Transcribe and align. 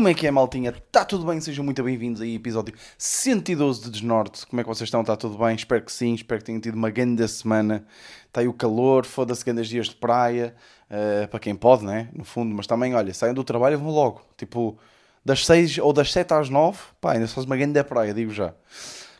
Como 0.00 0.08
é 0.08 0.14
que 0.14 0.26
é, 0.26 0.30
maltinha? 0.30 0.70
Está 0.70 1.04
tudo 1.04 1.26
bem? 1.26 1.38
Sejam 1.42 1.62
muito 1.62 1.82
bem-vindos 1.82 2.22
aí, 2.22 2.36
episódio 2.36 2.72
112 2.96 3.82
de 3.82 3.90
Desnorte. 3.90 4.46
Como 4.46 4.58
é 4.58 4.64
que 4.64 4.68
vocês 4.70 4.86
estão? 4.86 5.02
Está 5.02 5.14
tudo 5.14 5.36
bem? 5.36 5.54
Espero 5.54 5.84
que 5.84 5.92
sim, 5.92 6.14
espero 6.14 6.40
que 6.40 6.46
tenham 6.46 6.58
tido 6.58 6.74
uma 6.74 6.88
grande 6.88 7.28
semana. 7.28 7.84
Está 8.26 8.40
aí 8.40 8.48
o 8.48 8.54
calor, 8.54 9.04
foda-se 9.04 9.44
grandes 9.44 9.68
dias 9.68 9.90
de 9.90 9.96
praia, 9.96 10.54
uh, 10.90 11.28
para 11.28 11.38
quem 11.38 11.54
pode, 11.54 11.84
né? 11.84 12.08
No 12.14 12.24
fundo, 12.24 12.54
mas 12.54 12.66
também, 12.66 12.94
olha, 12.94 13.12
saiam 13.12 13.34
do 13.34 13.44
trabalho 13.44 13.74
e 13.74 13.76
vão 13.76 13.90
logo. 13.90 14.22
Tipo, 14.38 14.78
das 15.22 15.44
6 15.44 15.76
ou 15.76 15.92
das 15.92 16.10
7 16.10 16.32
às 16.32 16.48
9, 16.48 16.78
pá, 16.98 17.12
ainda 17.12 17.26
se 17.26 17.34
faz 17.34 17.44
uma 17.44 17.58
grande 17.58 17.84
praia, 17.84 18.14
digo 18.14 18.32
já. 18.32 18.46
Como 18.48 18.56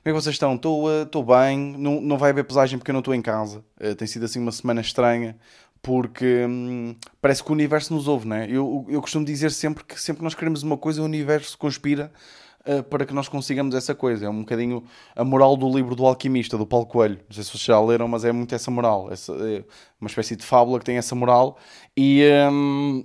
é 0.06 0.08
que 0.08 0.12
vocês 0.14 0.34
estão? 0.34 0.54
Estou 0.54 0.86
uh, 0.88 1.24
bem, 1.24 1.58
não, 1.76 2.00
não 2.00 2.16
vai 2.16 2.30
haver 2.30 2.44
pesagem 2.44 2.78
porque 2.78 2.90
eu 2.90 2.94
não 2.94 3.00
estou 3.00 3.14
em 3.14 3.20
casa. 3.20 3.62
Uh, 3.78 3.94
tem 3.94 4.08
sido 4.08 4.24
assim 4.24 4.40
uma 4.40 4.50
semana 4.50 4.80
estranha 4.80 5.36
porque 5.82 6.46
hum, 6.48 6.94
parece 7.20 7.42
que 7.42 7.50
o 7.50 7.52
universo 7.52 7.94
nos 7.94 8.06
ouve, 8.06 8.28
né? 8.28 8.46
Eu, 8.48 8.86
eu 8.88 9.00
costumo 9.00 9.24
dizer 9.24 9.50
sempre 9.50 9.84
que 9.84 10.00
sempre 10.00 10.18
que 10.18 10.24
nós 10.24 10.34
queremos 10.34 10.62
uma 10.62 10.76
coisa, 10.76 11.00
o 11.00 11.04
universo 11.04 11.56
conspira 11.56 12.12
uh, 12.66 12.82
para 12.84 13.06
que 13.06 13.14
nós 13.14 13.28
consigamos 13.28 13.74
essa 13.74 13.94
coisa. 13.94 14.26
É 14.26 14.28
um 14.28 14.40
bocadinho 14.40 14.84
a 15.16 15.24
moral 15.24 15.56
do 15.56 15.68
livro 15.68 15.94
do 15.94 16.06
alquimista, 16.06 16.58
do 16.58 16.66
Paulo 16.66 16.86
Coelho. 16.86 17.18
Não 17.28 17.34
sei 17.34 17.44
se 17.44 17.50
vocês 17.50 17.64
já 17.64 17.80
leram, 17.80 18.08
mas 18.08 18.24
é 18.24 18.32
muito 18.32 18.54
essa 18.54 18.70
moral. 18.70 19.10
Essa, 19.10 19.32
é 19.32 19.64
uma 20.00 20.08
espécie 20.08 20.36
de 20.36 20.44
fábula 20.44 20.78
que 20.78 20.84
tem 20.84 20.96
essa 20.96 21.14
moral 21.14 21.58
e. 21.96 22.22
Um, 22.50 23.04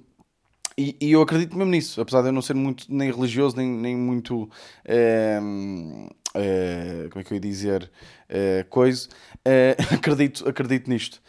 e, 0.77 0.97
e, 0.99 1.11
eu 1.13 1.21
acredito 1.21 1.57
mesmo 1.57 1.71
nisso, 1.71 2.01
apesar 2.01 2.21
de 2.21 2.27
eu 2.27 2.33
não 2.33 2.41
ser 2.41 2.53
muito 2.53 2.85
nem 2.89 3.09
religioso, 3.09 3.55
nem, 3.55 3.67
nem 3.69 3.95
muito. 3.95 4.43
Uh, 4.43 6.09
uh, 6.35 7.09
como 7.09 7.21
é 7.21 7.23
que 7.23 7.31
eu 7.31 7.35
ia 7.35 7.39
dizer? 7.39 7.89
Uh, 8.29 8.69
coisa. 8.69 9.07
acredito, 9.93 10.47
acredito 10.47 10.89
nisto. 10.89 11.21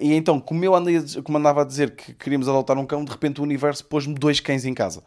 e 0.00 0.12
então, 0.14 0.40
como 0.40 0.64
eu 0.64 0.74
andei, 0.74 1.00
como 1.22 1.38
andava 1.38 1.62
a 1.62 1.64
dizer 1.64 1.94
que 1.94 2.12
queríamos 2.14 2.48
adotar 2.48 2.76
um 2.76 2.86
cão, 2.86 3.04
de 3.04 3.12
repente 3.12 3.40
o 3.40 3.44
universo 3.44 3.84
pôs-me 3.84 4.14
dois 4.14 4.40
cães 4.40 4.64
em 4.64 4.74
casa, 4.74 5.04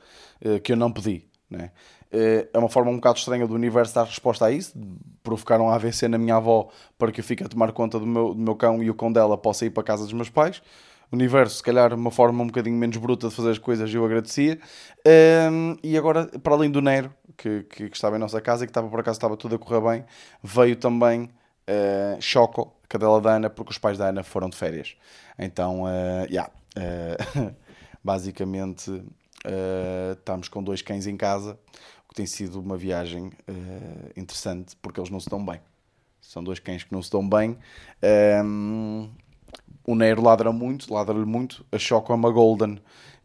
que 0.63 0.71
eu 0.71 0.77
não 0.77 0.91
pedi. 0.91 1.25
Né? 1.49 1.71
é 2.11 2.57
uma 2.57 2.69
forma 2.69 2.89
um 2.89 2.95
bocado 2.95 3.19
estranha 3.19 3.45
do 3.45 3.53
universo 3.53 3.93
dar 3.93 4.05
resposta 4.05 4.45
a 4.45 4.51
isso. 4.51 4.73
Provocaram 5.21 5.69
a 5.69 5.75
AVC 5.75 6.07
na 6.07 6.17
minha 6.17 6.35
avó 6.35 6.69
para 6.97 7.11
que 7.11 7.19
eu 7.19 7.23
fique 7.23 7.43
a 7.43 7.47
tomar 7.47 7.71
conta 7.71 7.99
do 7.99 8.05
meu, 8.05 8.33
do 8.33 8.41
meu 8.41 8.55
cão 8.55 8.81
e 8.81 8.89
o 8.89 8.93
cão 8.93 9.11
dela 9.11 9.37
possa 9.37 9.65
ir 9.65 9.71
para 9.71 9.81
a 9.81 9.85
casa 9.85 10.03
dos 10.03 10.13
meus 10.13 10.29
pais 10.29 10.61
universo, 11.15 11.57
se 11.57 11.63
calhar 11.63 11.93
uma 11.93 12.11
forma 12.11 12.43
um 12.43 12.47
bocadinho 12.47 12.77
menos 12.77 12.97
bruta 12.97 13.29
de 13.29 13.35
fazer 13.35 13.51
as 13.51 13.57
coisas, 13.57 13.93
eu 13.93 14.05
agradecia. 14.05 14.59
Um, 15.51 15.77
e 15.83 15.97
agora, 15.97 16.27
para 16.39 16.53
além 16.53 16.69
do 16.69 16.81
Nero, 16.81 17.13
que, 17.37 17.63
que, 17.63 17.89
que, 17.89 17.95
estava 17.95 18.15
em 18.15 18.19
nossa 18.19 18.39
casa 18.41 18.63
e 18.63 18.67
que 18.67 18.71
estava 18.71 18.87
por 18.87 18.99
acaso 18.99 19.17
estava 19.17 19.35
tudo 19.35 19.55
a 19.55 19.59
correr 19.59 19.81
bem, 19.81 20.05
veio 20.43 20.75
também 20.75 21.23
uh, 21.23 22.21
Choco, 22.21 22.73
a 22.83 22.87
cadela 22.87 23.19
da 23.19 23.35
Ana, 23.35 23.49
porque 23.49 23.71
os 23.71 23.77
pais 23.77 23.97
da 23.97 24.07
Ana 24.07 24.23
foram 24.23 24.49
de 24.49 24.57
férias. 24.57 24.95
Então, 25.37 25.83
uh, 25.83 26.25
yeah, 26.29 26.51
uh, 26.77 27.55
basicamente 28.03 28.89
uh, 28.91 30.13
estamos 30.13 30.47
com 30.47 30.63
dois 30.63 30.81
cães 30.81 31.07
em 31.07 31.17
casa, 31.17 31.59
o 32.05 32.09
que 32.09 32.15
tem 32.15 32.25
sido 32.25 32.59
uma 32.59 32.77
viagem 32.77 33.31
interessante, 34.15 34.75
porque 34.81 34.99
eles 34.99 35.09
não 35.09 35.19
se 35.19 35.29
dão 35.29 35.43
bem. 35.43 35.59
São 36.21 36.43
dois 36.43 36.59
cães 36.59 36.83
que 36.83 36.91
não 36.91 37.01
se 37.01 37.11
dão 37.11 37.27
bem. 37.27 37.57
Um, 38.43 39.09
o 39.85 39.95
Nero 39.95 40.21
ladra 40.21 40.51
muito, 40.51 40.93
ladra-lhe 40.93 41.25
muito. 41.25 41.65
A 41.71 41.77
Choco 41.77 42.11
é 42.11 42.15
uma 42.15 42.31
Golden 42.31 42.79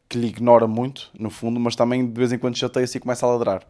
que 0.09 0.19
lhe 0.19 0.27
ignora 0.27 0.67
muito, 0.67 1.11
no 1.19 1.31
fundo, 1.31 1.61
mas 1.61 1.77
também 1.77 2.05
de 2.05 2.19
vez 2.19 2.33
em 2.33 2.39
quando 2.39 2.57
chateia-se 2.57 2.99
e 2.99 3.01
começa 3.01 3.25
a 3.25 3.31
ladrar. 3.31 3.67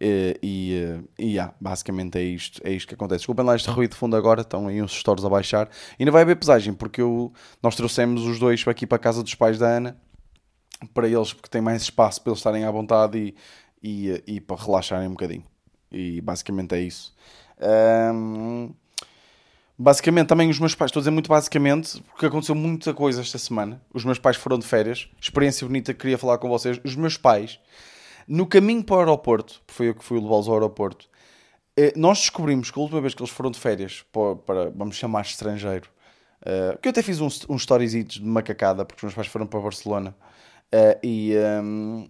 E, 0.00 0.36
e, 0.42 1.24
e 1.24 1.32
yeah, 1.34 1.54
basicamente 1.60 2.18
é 2.18 2.22
isto, 2.22 2.60
é 2.64 2.72
isto 2.72 2.88
que 2.88 2.94
acontece. 2.94 3.18
Desculpem 3.18 3.44
lá 3.44 3.54
este 3.54 3.70
ruído 3.70 3.92
de 3.92 3.96
fundo 3.96 4.16
agora, 4.16 4.40
estão 4.40 4.66
aí 4.66 4.82
uns 4.82 4.92
stores 4.92 5.24
a 5.24 5.28
baixar. 5.28 5.68
E 5.98 6.04
não 6.04 6.12
vai 6.12 6.22
haver 6.22 6.36
pesagem, 6.36 6.74
porque 6.74 7.00
eu, 7.00 7.32
nós 7.62 7.76
trouxemos 7.76 8.26
os 8.26 8.38
dois 8.38 8.66
aqui 8.66 8.86
para 8.86 8.96
a 8.96 8.98
casa 8.98 9.22
dos 9.22 9.34
pais 9.34 9.58
da 9.58 9.68
Ana, 9.68 9.96
para 10.92 11.08
eles, 11.08 11.32
porque 11.32 11.48
tem 11.48 11.60
mais 11.60 11.82
espaço 11.82 12.20
para 12.20 12.30
eles 12.30 12.40
estarem 12.40 12.64
à 12.64 12.70
vontade 12.70 13.16
e, 13.16 13.34
e, 13.82 14.22
e 14.26 14.40
para 14.40 14.56
relaxarem 14.56 15.06
um 15.06 15.12
bocadinho. 15.12 15.44
E 15.92 16.20
basicamente 16.20 16.74
é 16.74 16.80
isso. 16.80 17.14
Um, 18.12 18.74
Basicamente, 19.76 20.28
também 20.28 20.48
os 20.48 20.58
meus 20.60 20.74
pais, 20.74 20.90
estou 20.90 21.00
a 21.00 21.02
dizer 21.02 21.10
muito 21.10 21.28
basicamente, 21.28 22.00
porque 22.02 22.26
aconteceu 22.26 22.54
muita 22.54 22.94
coisa 22.94 23.20
esta 23.20 23.38
semana. 23.38 23.82
Os 23.92 24.04
meus 24.04 24.18
pais 24.18 24.36
foram 24.36 24.58
de 24.58 24.64
férias, 24.64 25.08
experiência 25.20 25.66
bonita 25.66 25.92
que 25.92 26.00
queria 26.00 26.16
falar 26.16 26.38
com 26.38 26.48
vocês. 26.48 26.80
Os 26.84 26.94
meus 26.94 27.16
pais, 27.16 27.58
no 28.28 28.46
caminho 28.46 28.84
para 28.84 28.96
o 28.96 28.98
aeroporto, 29.00 29.60
foi 29.66 29.88
eu 29.88 29.94
que 29.94 30.04
fui 30.04 30.20
levá-los 30.20 30.46
ao 30.46 30.54
aeroporto, 30.54 31.08
eh, 31.76 31.92
nós 31.96 32.20
descobrimos 32.20 32.70
que 32.70 32.78
a 32.78 32.82
última 32.82 33.00
vez 33.00 33.14
que 33.14 33.22
eles 33.22 33.32
foram 33.32 33.50
de 33.50 33.58
férias 33.58 34.04
para, 34.12 34.36
para 34.36 34.70
vamos 34.70 34.96
chamar 34.96 35.22
estrangeiro, 35.22 35.90
uh, 36.42 36.78
que 36.78 36.86
eu 36.86 36.90
até 36.90 37.02
fiz 37.02 37.20
um, 37.20 37.28
um 37.48 37.56
storyzito 37.56 38.20
de 38.20 38.24
macacada, 38.24 38.84
porque 38.84 39.00
os 39.00 39.02
meus 39.02 39.14
pais 39.14 39.26
foram 39.26 39.46
para 39.46 39.60
Barcelona, 39.60 40.14
uh, 40.72 40.98
e, 41.02 41.34
um, 41.62 42.08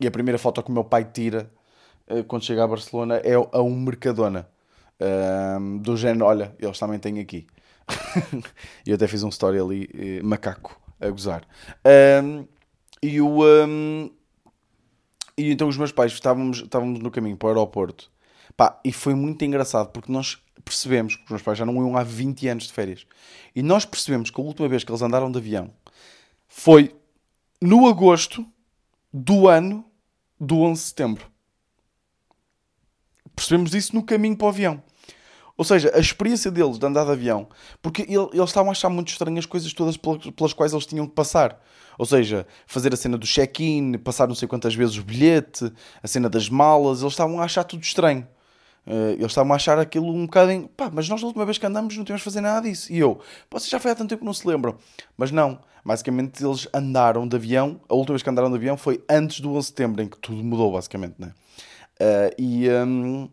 e 0.00 0.06
a 0.06 0.10
primeira 0.10 0.38
foto 0.38 0.62
que 0.62 0.70
o 0.70 0.72
meu 0.72 0.84
pai 0.84 1.04
tira 1.04 1.50
uh, 2.10 2.24
quando 2.24 2.44
chega 2.44 2.64
a 2.64 2.66
Barcelona 2.66 3.16
é 3.18 3.34
a 3.34 3.62
um 3.62 3.76
Mercadona. 3.76 4.48
Um, 5.02 5.78
do 5.78 5.96
género, 5.96 6.26
olha, 6.26 6.54
eles 6.58 6.78
também 6.78 6.98
têm 6.98 7.18
aqui. 7.18 7.46
e 8.86 8.90
eu 8.90 8.94
até 8.94 9.08
fiz 9.08 9.22
um 9.22 9.28
story 9.28 9.58
ali, 9.58 9.88
eh, 9.94 10.22
macaco, 10.22 10.80
a 11.00 11.08
gozar. 11.10 11.44
Um, 12.22 12.46
e 13.02 13.20
o. 13.20 13.42
Um, 13.44 14.10
e 15.36 15.50
então 15.50 15.66
os 15.66 15.76
meus 15.76 15.90
pais 15.90 16.12
estávamos, 16.12 16.58
estávamos 16.58 17.00
no 17.00 17.10
caminho 17.10 17.36
para 17.36 17.46
o 17.46 17.50
aeroporto. 17.50 18.10
Pá, 18.56 18.78
e 18.84 18.92
foi 18.92 19.14
muito 19.14 19.44
engraçado 19.44 19.90
porque 19.90 20.12
nós 20.12 20.38
percebemos 20.64 21.16
que 21.16 21.24
os 21.24 21.30
meus 21.30 21.42
pais 21.42 21.58
já 21.58 21.66
não 21.66 21.74
iam 21.76 21.96
há 21.96 22.04
20 22.04 22.48
anos 22.48 22.64
de 22.64 22.72
férias. 22.72 23.06
E 23.54 23.62
nós 23.62 23.84
percebemos 23.84 24.30
que 24.30 24.40
a 24.40 24.44
última 24.44 24.68
vez 24.68 24.84
que 24.84 24.90
eles 24.90 25.02
andaram 25.02 25.32
de 25.32 25.38
avião 25.38 25.72
foi 26.46 26.94
no 27.60 27.88
agosto 27.88 28.46
do 29.12 29.48
ano 29.48 29.84
do 30.38 30.60
11 30.60 30.80
de 30.80 30.88
setembro. 30.88 31.32
Percebemos 33.34 33.74
isso 33.74 33.94
no 33.94 34.02
caminho 34.02 34.36
para 34.36 34.46
o 34.46 34.48
avião. 34.48 34.82
Ou 35.62 35.64
seja, 35.64 35.92
a 35.94 36.00
experiência 36.00 36.50
deles 36.50 36.76
de 36.76 36.84
andar 36.84 37.04
de 37.04 37.12
avião, 37.12 37.46
porque 37.80 38.02
eles 38.02 38.50
estavam 38.50 38.70
a 38.70 38.72
achar 38.72 38.88
muito 38.88 39.10
estranhas 39.12 39.44
as 39.44 39.46
coisas 39.46 39.72
todas 39.72 39.96
pelas 39.96 40.52
quais 40.52 40.72
eles 40.72 40.84
tinham 40.84 41.06
que 41.06 41.14
passar. 41.14 41.62
Ou 41.96 42.04
seja, 42.04 42.44
fazer 42.66 42.92
a 42.92 42.96
cena 42.96 43.16
do 43.16 43.24
check-in, 43.24 43.92
passar 43.98 44.26
não 44.26 44.34
sei 44.34 44.48
quantas 44.48 44.74
vezes 44.74 44.96
o 44.96 45.04
bilhete, 45.04 45.72
a 46.02 46.08
cena 46.08 46.28
das 46.28 46.48
malas, 46.48 47.02
eles 47.02 47.12
estavam 47.12 47.40
a 47.40 47.44
achar 47.44 47.62
tudo 47.62 47.80
estranho. 47.80 48.26
Uh, 48.84 49.12
eles 49.12 49.26
estavam 49.26 49.52
a 49.52 49.54
achar 49.54 49.78
aquilo 49.78 50.12
um 50.12 50.22
bocadinho. 50.22 50.66
Pá, 50.66 50.90
mas 50.92 51.08
nós, 51.08 51.22
a 51.22 51.26
última 51.26 51.44
vez 51.44 51.58
que 51.58 51.66
andamos, 51.66 51.96
não 51.96 52.02
tínhamos 52.02 52.22
a 52.22 52.24
fazer 52.24 52.40
nada 52.40 52.68
disso. 52.68 52.92
E 52.92 52.98
eu, 52.98 53.20
você 53.48 53.68
já 53.70 53.78
foi 53.78 53.92
há 53.92 53.94
tanto 53.94 54.08
tempo 54.08 54.22
que 54.22 54.26
não 54.26 54.34
se 54.34 54.48
lembram. 54.48 54.74
Mas 55.16 55.30
não. 55.30 55.60
Basicamente, 55.84 56.44
eles 56.44 56.66
andaram 56.74 57.28
de 57.28 57.36
avião. 57.36 57.80
A 57.88 57.94
última 57.94 58.14
vez 58.14 58.24
que 58.24 58.30
andaram 58.30 58.50
de 58.50 58.56
avião 58.56 58.76
foi 58.76 59.00
antes 59.08 59.38
do 59.38 59.50
11 59.50 59.58
de 59.58 59.66
setembro, 59.66 60.02
em 60.02 60.08
que 60.08 60.18
tudo 60.18 60.42
mudou, 60.42 60.72
basicamente. 60.72 61.14
Né? 61.20 61.32
Uh, 62.00 62.34
e. 62.36 62.68
Um, 62.68 63.30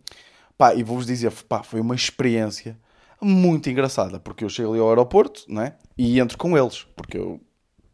Pá, 0.59 0.75
e 0.75 0.83
vou-vos 0.83 1.05
dizer, 1.05 1.31
pá, 1.47 1.63
foi 1.63 1.79
uma 1.79 1.95
experiência 1.95 2.77
muito 3.21 3.69
engraçada, 3.69 4.19
porque 4.19 4.43
eu 4.43 4.49
chego 4.49 4.71
ali 4.71 4.79
ao 4.81 4.89
aeroporto, 4.89 5.45
né? 5.47 5.77
E 5.97 6.19
entro 6.19 6.37
com 6.37 6.57
eles, 6.57 6.85
porque 6.97 7.17
eu, 7.17 7.39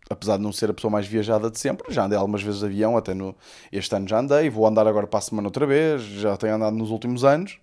apesar 0.09 0.38
de 0.38 0.42
não 0.42 0.52
ser 0.52 0.72
a 0.72 0.74
pessoa 0.74 0.90
mais 0.90 1.06
viajada 1.06 1.52
de 1.52 1.59
sempre, 1.59 1.94
já 1.94 2.06
andei 2.06 2.18
algumas 2.18 2.42
vezes 2.42 2.62
de 2.62 2.66
avião, 2.66 2.98
até 2.98 3.14
no, 3.14 3.36
este 3.72 3.96
ano 3.96 4.08
já 4.08 4.18
andei, 4.18 4.50
vou 4.50 4.66
andar 4.66 4.88
agora 4.88 5.06
para 5.06 5.20
a 5.20 5.22
semana 5.22 5.48
outra 5.48 5.68
vez, 5.68 6.02
já 6.02 6.36
tenho 6.38 6.56
andado 6.56 6.76
nos 6.76 6.90
últimos 6.90 7.24
anos, 7.24 7.59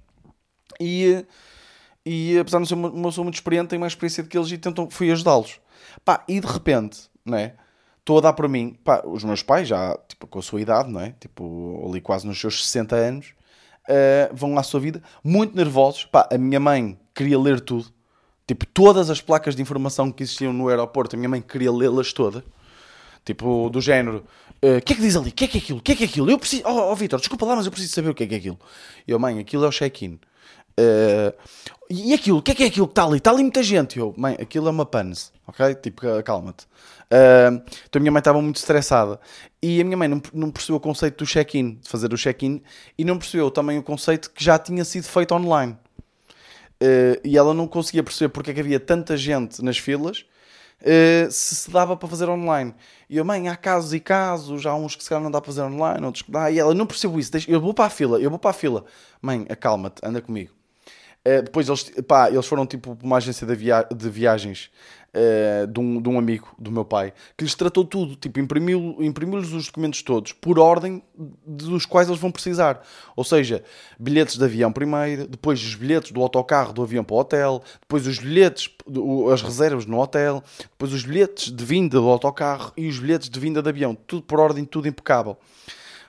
e, 0.81 1.27
e 2.07 2.39
apesar 2.39 2.59
de 2.59 2.61
não 2.61 2.67
ser 2.67 2.75
uma, 2.75 2.89
uma 2.89 3.09
pessoa 3.09 3.25
muito 3.25 3.35
experiente, 3.35 3.71
tenho 3.71 3.81
mais 3.81 3.95
experiência 3.95 4.23
do 4.23 4.29
que 4.29 4.39
eles 4.39 4.53
e 4.53 4.57
tentam, 4.57 4.89
fui 4.89 5.11
ajudá-los. 5.11 5.61
Pá, 6.05 6.23
e 6.29 6.39
de 6.39 6.47
repente, 6.47 7.11
né? 7.27 7.55
Estou 7.99 8.19
a 8.19 8.21
dar 8.21 8.35
para 8.35 8.47
mim, 8.47 8.79
pá, 8.85 9.03
os 9.05 9.25
meus 9.25 9.43
pais 9.43 9.67
já, 9.67 9.99
tipo, 10.09 10.29
com 10.29 10.39
a 10.39 10.43
sua 10.43 10.61
idade, 10.61 10.93
não 10.93 11.01
é? 11.01 11.11
Tipo, 11.19 11.89
ali 11.89 12.01
quase 12.01 12.25
nos 12.25 12.41
seus 12.41 12.65
60 12.67 12.95
anos, 12.95 13.35
uh, 13.89 14.35
vão 14.35 14.59
à 14.59 14.63
sua 14.63 14.81
vida, 14.81 15.03
muito 15.23 15.57
nervosos. 15.57 16.05
Pá, 16.05 16.29
a 16.31 16.39
minha 16.39 16.61
mãe 16.61 16.99
queria 17.15 17.39
ler 17.39 17.61
tudo. 17.61 17.87
Tipo, 18.47 18.67
todas 18.67 19.09
as 19.11 19.21
placas 19.21 19.55
de 19.55 19.63
informação 19.63 20.11
que 20.11 20.23
existiam 20.23 20.53
no 20.53 20.69
aeroporto, 20.69 21.17
a 21.17 21.19
minha 21.19 21.29
mãe 21.29 21.41
queria 21.41 21.73
lê-las 21.73 22.13
todas. 22.13 22.43
Tipo, 23.25 23.71
do 23.71 23.81
género, 23.81 24.25
eh, 24.61 24.75
o 24.75 24.79
uh, 24.79 24.83
que 24.83 24.93
é 24.93 24.97
que 24.97 25.03
diz 25.03 25.15
ali? 25.15 25.31
O 25.31 25.33
que 25.33 25.45
é 25.45 25.47
que 25.47 25.59
é 25.59 25.61
aquilo? 25.61 25.79
O 25.79 25.83
que 25.83 25.93
é 25.93 25.95
que 25.95 26.03
é 26.03 26.07
aquilo? 26.07 26.29
Eu 26.29 26.39
preciso... 26.39 26.65
Oh, 26.67 26.91
oh 26.91 26.97
Vitor, 26.97 27.21
desculpa 27.21 27.47
lá, 27.47 27.55
mas 27.55 27.67
eu 27.67 27.71
preciso 27.71 27.95
saber 27.95 28.11
o 28.11 28.15
que 28.15 28.25
é 28.25 28.27
que 28.27 28.35
é 28.35 28.39
aquilo. 28.39 28.59
E 29.07 29.13
eu, 29.13 29.19
mãe, 29.19 29.39
aquilo 29.39 29.65
é 29.65 29.69
o 29.69 29.71
check-in. 29.71 30.19
Uh, 30.79 31.33
e 31.91 32.15
aquilo, 32.15 32.39
o 32.39 32.43
que 32.43 32.53
é 32.53 32.55
que 32.55 32.63
é 32.63 32.67
aquilo 32.67 32.87
que 32.87 32.93
está 32.93 33.05
ali? 33.05 33.19
Está 33.19 33.31
ali 33.31 33.43
muita 33.43 33.63
gente. 33.63 33.99
Eu, 33.99 34.15
mãe, 34.17 34.37
aquilo 34.41 34.69
é 34.69 34.71
uma 34.71 34.87
panes, 34.87 35.33
ok? 35.47 35.75
Tipo, 35.75 36.23
calma-te. 36.25 36.65
Uh, 37.13 37.63
então 37.87 37.99
a 37.99 38.01
minha 38.01 38.11
mãe 38.11 38.21
estava 38.21 38.41
muito 38.41 38.57
estressada. 38.57 39.21
E 39.63 39.81
a 39.81 39.85
minha 39.85 39.97
mãe 39.97 40.09
não, 40.09 40.23
não 40.33 40.51
percebeu 40.51 40.77
o 40.77 40.81
conceito 40.81 41.19
do 41.19 41.27
check-in, 41.27 41.75
de 41.83 41.89
fazer 41.89 42.13
o 42.13 42.17
check-in, 42.17 42.63
e 42.97 43.05
não 43.05 43.19
percebeu 43.19 43.51
também 43.51 43.79
o 43.79 43.83
conceito 43.83 44.31
que 44.31 44.43
já 44.43 44.59
tinha 44.59 44.85
sido 44.85 45.05
feito 45.05 45.35
online. 45.35 45.77
Uh, 46.83 47.21
e 47.23 47.37
ela 47.37 47.53
não 47.53 47.69
conseguia 47.69 48.03
perceber 48.03 48.31
porque 48.31 48.51
é 48.51 48.55
que 48.55 48.61
havia 48.61 48.81
tanta 48.81 49.17
gente 49.17 49.63
nas 49.63 49.79
filas 49.79 50.25
uh, 50.83 51.31
se 51.31 51.55
se 51.55 51.71
dava 51.71 51.97
para 51.97 52.09
fazer 52.09 52.29
online. 52.29 52.75
E 53.09 53.19
eu, 53.19 53.25
mãe, 53.25 53.49
há 53.49 53.57
casos 53.57 53.93
e 53.93 54.01
casos, 54.01 54.67
há 54.67 54.75
uns 54.75 54.97
que 54.97 55.03
se 55.05 55.09
calhar 55.09 55.23
não 55.23 55.31
dá 55.31 55.41
para 55.41 55.53
fazer 55.53 55.63
online, 55.63 56.05
outros 56.07 56.23
que 56.23 56.31
dá. 56.31 56.51
E 56.51 56.59
ela, 56.59 56.75
não 56.75 56.87
percebo 56.87 57.21
isso, 57.21 57.31
deixa, 57.31 57.51
eu 57.51 57.61
vou 57.61 57.75
para 57.75 57.87
a 57.87 57.91
fila, 57.91 58.19
eu 58.19 58.31
vou 58.31 58.39
para 58.39 58.51
a 58.51 58.55
fila. 58.55 58.85
Mãe, 59.21 59.47
acalma-te, 59.49 60.01
anda 60.03 60.21
comigo. 60.21 60.62
Uh, 61.27 61.43
depois 61.43 61.69
eles, 61.69 61.85
pá, 62.07 62.29
eles 62.29 62.47
foram 62.47 62.67
tipo 62.67 62.99
uma 63.01 63.19
agência 63.19 63.47
de, 63.47 63.55
via 63.55 63.87
de 63.95 64.11
viagens 64.11 64.71
uh, 65.15 65.69
de, 65.69 65.79
um, 65.79 66.03
de 66.03 66.09
um 66.09 66.19
amigo 66.19 66.49
do 66.59 66.69
meu 66.73 66.85
pai 66.85 67.13
que 67.37 67.45
lhes 67.45 67.55
tratou 67.55 67.85
tudo, 67.85 68.17
tipo, 68.17 68.41
imprimiu, 68.41 68.97
imprimiu-lhes 68.99 69.53
os 69.53 69.67
documentos 69.67 70.03
todos 70.03 70.33
por 70.33 70.59
ordem 70.59 71.01
dos 71.47 71.87
quais 71.87 72.09
eles 72.09 72.21
vão 72.21 72.33
precisar. 72.33 72.83
Ou 73.15 73.23
seja, 73.23 73.63
bilhetes 74.01 74.37
de 74.37 74.45
avião 74.45 74.73
primeiro, 74.73 75.29
depois 75.29 75.63
os 75.63 75.77
bilhetes 75.77 76.11
do 76.11 76.21
autocarro 76.21 76.73
do 76.73 76.83
avião 76.83 77.05
para 77.05 77.15
o 77.15 77.19
hotel, 77.21 77.63
depois 77.81 78.05
os 78.05 78.19
bilhetes, 78.19 78.69
as 79.33 79.43
reservas 79.43 79.87
no 79.87 80.01
hotel, 80.01 80.43
depois 80.73 80.93
os 80.93 81.05
bilhetes 81.05 81.53
de 81.53 81.65
vinda 81.65 82.01
do 82.01 82.09
autocarro 82.09 82.73
e 82.77 82.89
os 82.89 82.99
bilhetes 82.99 83.29
de 83.29 83.39
vinda 83.39 83.63
de 83.63 83.69
avião, 83.69 83.95
tudo 83.95 84.23
por 84.23 84.41
ordem, 84.41 84.65
tudo 84.65 84.89
impecável. 84.89 85.37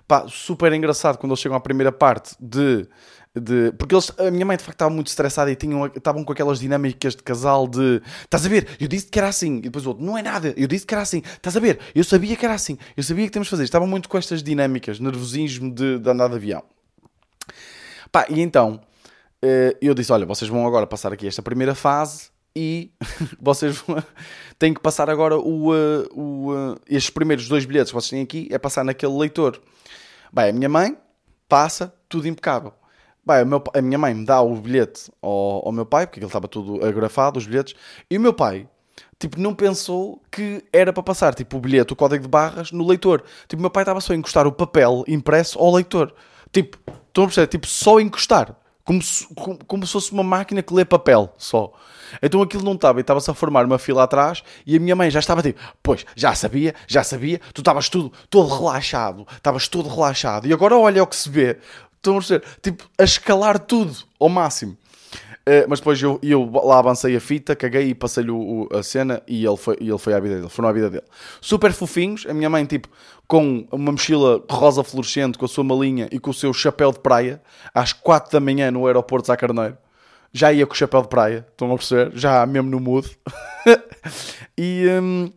Pá, 0.07 0.25
super 0.27 0.73
engraçado 0.73 1.17
quando 1.17 1.31
eles 1.31 1.39
chegam 1.39 1.55
à 1.55 1.61
primeira 1.61 1.91
parte 1.91 2.35
de 2.39 2.87
de, 3.35 3.71
porque 3.73 3.95
eles, 3.95 4.11
a 4.17 4.29
minha 4.29 4.45
mãe 4.45 4.57
de 4.57 4.63
facto 4.63 4.75
estava 4.75 4.93
muito 4.93 5.07
estressada 5.07 5.51
e 5.51 5.55
tinham, 5.55 5.87
estavam 5.87 6.23
com 6.23 6.31
aquelas 6.31 6.59
dinâmicas 6.59 7.15
de 7.15 7.23
casal 7.23 7.67
de 7.67 8.01
estás 8.23 8.45
a 8.45 8.49
ver, 8.49 8.67
eu 8.79 8.87
disse 8.87 9.07
que 9.07 9.17
era 9.17 9.27
assim, 9.27 9.57
e 9.57 9.61
depois 9.61 9.85
o 9.85 9.89
outro, 9.89 10.05
não 10.05 10.17
é 10.17 10.21
nada, 10.21 10.53
eu 10.55 10.67
disse 10.67 10.85
que 10.85 10.93
era 10.93 11.01
assim, 11.01 11.23
estás 11.25 11.57
a 11.57 11.59
ver, 11.59 11.79
eu 11.95 12.03
sabia 12.03 12.35
que 12.35 12.45
era 12.45 12.53
assim, 12.53 12.77
eu 12.95 13.03
sabia 13.03 13.25
que 13.25 13.31
temos 13.31 13.47
de 13.47 13.51
fazer. 13.51 13.63
Estavam 13.63 13.87
muito 13.87 14.07
com 14.07 14.17
estas 14.17 14.43
dinâmicas, 14.43 14.99
nervosismo 14.99 15.73
de, 15.73 15.97
de 15.97 16.09
andar 16.09 16.27
de 16.27 16.35
avião. 16.35 16.63
Pá, 18.11 18.27
e 18.29 18.39
então 18.41 18.79
eh, 19.41 19.75
eu 19.81 19.93
disse: 19.93 20.11
Olha, 20.13 20.25
vocês 20.25 20.49
vão 20.49 20.65
agora 20.65 20.87
passar 20.87 21.11
aqui 21.11 21.27
esta 21.27 21.41
primeira 21.41 21.75
fase 21.75 22.29
e 22.55 22.91
vocês 23.41 23.83
têm 24.57 24.73
que 24.73 24.79
passar 24.79 25.09
agora 25.09 25.37
o, 25.37 25.75
eh, 25.75 26.07
o, 26.13 26.53
eh, 26.55 26.95
estes 26.95 27.09
primeiros 27.09 27.47
dois 27.49 27.65
bilhetes 27.65 27.91
que 27.91 27.95
vocês 27.95 28.11
têm 28.11 28.21
aqui 28.21 28.47
é 28.51 28.57
passar 28.57 28.85
naquele 28.85 29.17
leitor. 29.17 29.59
Bem, 30.31 30.49
a 30.49 30.53
minha 30.53 30.69
mãe 30.69 30.97
passa, 31.49 31.93
tudo 32.07 32.27
impecável. 32.27 32.73
Bem, 33.25 33.45
meu, 33.45 33.63
a 33.73 33.81
minha 33.81 33.97
mãe 33.97 34.13
me 34.13 34.25
dá 34.25 34.41
o 34.41 34.53
bilhete 34.55 35.09
ao, 35.21 35.65
ao 35.65 35.71
meu 35.71 35.85
pai, 35.85 36.05
porque 36.05 36.19
ele 36.19 36.25
estava 36.25 36.45
tudo 36.45 36.85
agrafado, 36.85 37.39
os 37.39 37.45
bilhetes, 37.45 37.73
e 38.09 38.17
o 38.17 38.21
meu 38.21 38.33
pai, 38.33 38.67
tipo, 39.17 39.39
não 39.39 39.55
pensou 39.55 40.21
que 40.29 40.61
era 40.73 40.91
para 40.91 41.01
passar, 41.01 41.33
tipo, 41.33 41.55
o 41.55 41.59
bilhete, 41.61 41.93
o 41.93 41.95
código 41.95 42.23
de 42.23 42.29
barras, 42.29 42.73
no 42.73 42.85
leitor. 42.85 43.23
Tipo, 43.47 43.61
o 43.61 43.61
meu 43.61 43.69
pai 43.69 43.83
estava 43.83 44.01
só 44.01 44.11
a 44.11 44.15
encostar 44.17 44.45
o 44.45 44.51
papel 44.51 45.05
impresso 45.07 45.57
ao 45.57 45.73
leitor. 45.73 46.13
Tipo, 46.51 46.77
estão 47.07 47.23
a 47.23 47.27
perceber? 47.27 47.47
Tipo, 47.47 47.65
só 47.65 47.97
encostar. 48.01 48.57
Como 48.83 49.01
se, 49.01 49.25
como, 49.33 49.57
como 49.65 49.87
se 49.87 49.93
fosse 49.93 50.11
uma 50.11 50.23
máquina 50.23 50.61
que 50.61 50.73
lê 50.73 50.83
papel, 50.83 51.33
só. 51.37 51.71
Então 52.21 52.41
aquilo 52.41 52.63
não 52.63 52.73
estava, 52.73 52.99
e 52.99 53.01
estava-se 53.01 53.31
a 53.31 53.33
formar 53.33 53.65
uma 53.65 53.79
fila 53.79 54.03
atrás, 54.03 54.43
e 54.67 54.75
a 54.75 54.79
minha 54.79 54.95
mãe 54.97 55.09
já 55.09 55.19
estava 55.19 55.41
tipo, 55.41 55.59
pois, 55.81 56.05
já 56.15 56.35
sabia, 56.35 56.75
já 56.85 57.01
sabia, 57.01 57.39
tu 57.53 57.61
estavas 57.61 57.87
tudo, 57.87 58.11
todo 58.29 58.53
relaxado, 58.53 59.25
estavas 59.37 59.69
todo 59.69 59.87
relaxado, 59.87 60.45
e 60.45 60.51
agora 60.51 60.77
olha 60.77 61.01
o 61.01 61.07
que 61.07 61.15
se 61.15 61.29
vê, 61.29 61.57
Estão 62.03 62.15
a 62.15 62.17
perceber? 62.17 62.45
Tipo, 62.61 62.89
a 62.99 63.03
escalar 63.05 63.57
tudo 63.57 63.95
ao 64.19 64.27
máximo. 64.27 64.73
Uh, 65.47 65.63
mas 65.69 65.79
depois 65.79 66.01
eu, 66.01 66.19
eu 66.21 66.49
lá 66.51 66.79
avancei 66.79 67.15
a 67.15 67.19
fita, 67.19 67.55
caguei 67.55 67.89
e 67.89 67.95
passei-lhe 67.95 68.31
a 68.71 68.83
cena 68.83 69.21
e 69.25 69.45
ele 69.45 69.57
foi, 69.57 69.77
e 69.79 69.89
ele 69.89 69.97
foi 69.97 70.13
à 70.13 70.19
vida 70.19 70.35
dele. 70.35 70.49
Foram 70.49 70.67
à 70.67 70.73
vida 70.73 70.89
dele. 70.89 71.05
Super 71.39 71.71
fofinhos. 71.71 72.25
A 72.27 72.33
minha 72.33 72.49
mãe, 72.49 72.65
tipo, 72.65 72.89
com 73.25 73.65
uma 73.71 73.93
mochila 73.93 74.43
rosa 74.49 74.83
fluorescente, 74.83 75.37
com 75.37 75.45
a 75.45 75.47
sua 75.47 75.63
malinha 75.63 76.09
e 76.11 76.19
com 76.19 76.31
o 76.31 76.33
seu 76.33 76.53
chapéu 76.53 76.91
de 76.91 76.99
praia, 76.99 77.41
às 77.73 77.93
4 77.93 78.33
da 78.33 78.39
manhã 78.41 78.69
no 78.69 78.85
aeroporto 78.85 79.23
de 79.23 79.27
Sá 79.27 79.37
Carneiro. 79.37 79.77
Já 80.33 80.51
ia 80.51 80.67
com 80.67 80.73
o 80.73 80.77
chapéu 80.77 81.01
de 81.03 81.07
praia, 81.07 81.45
estão 81.51 81.71
a 81.71 81.77
perceber? 81.77 82.11
Já 82.15 82.45
mesmo 82.45 82.69
no 82.69 82.81
mood. 82.81 83.09
e. 84.57 84.87
Um, 85.01 85.31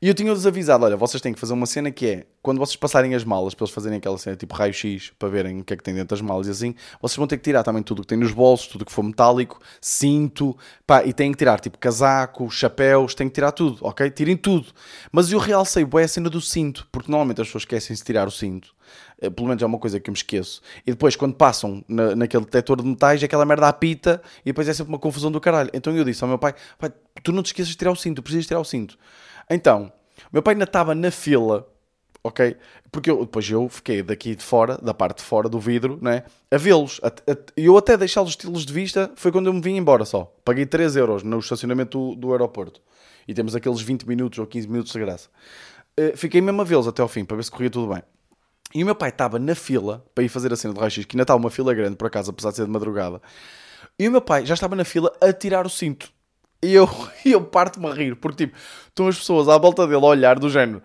e 0.00 0.08
eu 0.08 0.14
tinha-lhes 0.14 0.46
avisado: 0.46 0.84
olha, 0.84 0.96
vocês 0.96 1.20
têm 1.20 1.32
que 1.32 1.40
fazer 1.40 1.52
uma 1.52 1.66
cena 1.66 1.90
que 1.90 2.06
é 2.06 2.26
quando 2.42 2.58
vocês 2.58 2.76
passarem 2.76 3.14
as 3.14 3.24
malas 3.24 3.54
para 3.54 3.64
eles 3.64 3.74
fazerem 3.74 3.98
aquela 3.98 4.16
cena 4.16 4.36
tipo 4.36 4.54
raio-x 4.54 5.12
para 5.18 5.28
verem 5.28 5.60
o 5.60 5.64
que 5.64 5.74
é 5.74 5.76
que 5.76 5.82
tem 5.82 5.94
dentro 5.94 6.16
das 6.16 6.20
malas 6.20 6.46
e 6.46 6.50
assim, 6.50 6.74
vocês 7.00 7.16
vão 7.16 7.26
ter 7.26 7.36
que 7.36 7.42
tirar 7.44 7.62
também 7.62 7.82
tudo 7.82 8.02
que 8.02 8.08
tem 8.08 8.18
nos 8.18 8.32
bolsos, 8.32 8.68
tudo 8.68 8.84
que 8.84 8.92
for 8.92 9.02
metálico, 9.02 9.60
cinto, 9.80 10.56
pá, 10.86 11.04
e 11.04 11.12
têm 11.12 11.32
que 11.32 11.38
tirar 11.38 11.60
tipo 11.60 11.78
casaco, 11.78 12.50
chapéus, 12.50 13.14
têm 13.14 13.28
que 13.28 13.34
tirar 13.34 13.52
tudo, 13.52 13.78
ok? 13.82 14.10
Tirem 14.10 14.36
tudo. 14.36 14.68
Mas 15.10 15.30
eu 15.32 15.38
realcei 15.38 15.84
boa 15.84 16.02
a 16.02 16.08
cena 16.08 16.30
do 16.30 16.40
cinto, 16.40 16.86
porque 16.92 17.10
normalmente 17.10 17.40
as 17.40 17.48
pessoas 17.48 17.62
esquecem-se 17.62 18.02
de 18.02 18.06
tirar 18.06 18.26
o 18.26 18.30
cinto. 18.30 18.74
Eh, 19.20 19.30
pelo 19.30 19.48
menos 19.48 19.62
é 19.62 19.66
uma 19.66 19.78
coisa 19.78 19.98
que 19.98 20.08
eu 20.08 20.12
me 20.12 20.16
esqueço. 20.16 20.62
E 20.86 20.92
depois, 20.92 21.16
quando 21.16 21.34
passam 21.34 21.84
na, 21.88 22.14
naquele 22.14 22.44
detector 22.44 22.80
de 22.80 22.88
metais, 22.88 23.22
aquela 23.22 23.44
merda 23.44 23.68
apita 23.68 24.22
e 24.42 24.46
depois 24.46 24.68
é 24.68 24.72
sempre 24.72 24.92
uma 24.92 24.98
confusão 24.98 25.30
do 25.30 25.40
caralho. 25.40 25.70
Então 25.74 25.94
eu 25.96 26.04
disse 26.04 26.22
ao 26.22 26.28
meu 26.28 26.38
pai: 26.38 26.54
pai, 26.78 26.92
tu 27.22 27.32
não 27.32 27.42
te 27.42 27.46
esqueças 27.46 27.70
de 27.70 27.76
tirar 27.76 27.92
o 27.92 27.96
cinto, 27.96 28.22
precisas 28.22 28.46
tirar 28.46 28.60
o 28.60 28.64
cinto. 28.64 28.98
Então, 29.50 29.92
meu 30.32 30.42
pai 30.42 30.54
ainda 30.54 30.64
estava 30.64 30.94
na 30.94 31.10
fila, 31.10 31.66
ok? 32.22 32.56
Porque 32.90 33.10
eu, 33.10 33.20
depois 33.20 33.48
eu 33.50 33.68
fiquei 33.68 34.02
daqui 34.02 34.34
de 34.34 34.42
fora, 34.42 34.78
da 34.78 34.92
parte 34.92 35.18
de 35.18 35.24
fora 35.24 35.48
do 35.48 35.58
vidro, 35.58 35.98
né? 36.00 36.24
A 36.50 36.56
vê-los. 36.56 37.00
E 37.56 37.64
eu 37.64 37.76
até 37.76 37.96
deixá-los 37.96 38.30
estilos 38.30 38.64
de 38.64 38.72
vista 38.72 39.10
foi 39.16 39.32
quando 39.32 39.46
eu 39.46 39.52
me 39.52 39.60
vim 39.60 39.76
embora 39.76 40.04
só. 40.04 40.32
Paguei 40.44 40.66
3 40.66 40.96
euros 40.96 41.22
no 41.22 41.38
estacionamento 41.38 42.10
do, 42.10 42.16
do 42.16 42.32
aeroporto. 42.32 42.80
E 43.26 43.34
temos 43.34 43.54
aqueles 43.54 43.80
20 43.80 44.06
minutos 44.06 44.38
ou 44.38 44.46
15 44.46 44.68
minutos 44.68 44.92
de 44.92 44.98
graça. 44.98 45.28
Uh, 45.98 46.16
fiquei 46.16 46.40
mesmo 46.40 46.60
a 46.62 46.64
vê-los 46.64 46.86
até 46.86 47.02
ao 47.02 47.08
fim, 47.08 47.24
para 47.24 47.36
ver 47.36 47.44
se 47.44 47.50
corria 47.50 47.70
tudo 47.70 47.92
bem. 47.92 48.02
E 48.74 48.82
o 48.82 48.86
meu 48.86 48.94
pai 48.94 49.08
estava 49.08 49.38
na 49.38 49.54
fila 49.54 50.04
para 50.14 50.24
ir 50.24 50.28
fazer 50.28 50.52
a 50.52 50.56
cena 50.56 50.74
de 50.74 50.80
raio-x, 50.80 51.04
que 51.06 51.16
ainda 51.16 51.22
estava 51.22 51.38
uma 51.38 51.50
fila 51.50 51.72
grande, 51.72 51.96
por 51.96 52.06
acaso, 52.06 52.30
apesar 52.30 52.50
de 52.50 52.56
ser 52.56 52.66
de 52.66 52.70
madrugada. 52.70 53.20
E 53.98 54.06
o 54.06 54.10
meu 54.10 54.20
pai 54.20 54.44
já 54.44 54.54
estava 54.54 54.76
na 54.76 54.84
fila 54.84 55.12
a 55.20 55.32
tirar 55.32 55.66
o 55.66 55.70
cinto. 55.70 56.12
E 56.62 56.74
eu, 56.74 56.88
eu 57.24 57.42
parto-me 57.42 57.86
a 57.86 57.94
rir, 57.94 58.16
porque 58.16 58.46
tipo, 58.46 58.58
estão 58.86 59.08
as 59.08 59.18
pessoas 59.18 59.48
à 59.48 59.58
volta 59.58 59.86
dele 59.86 60.04
a 60.04 60.08
olhar 60.08 60.38
do 60.38 60.50
género. 60.50 60.82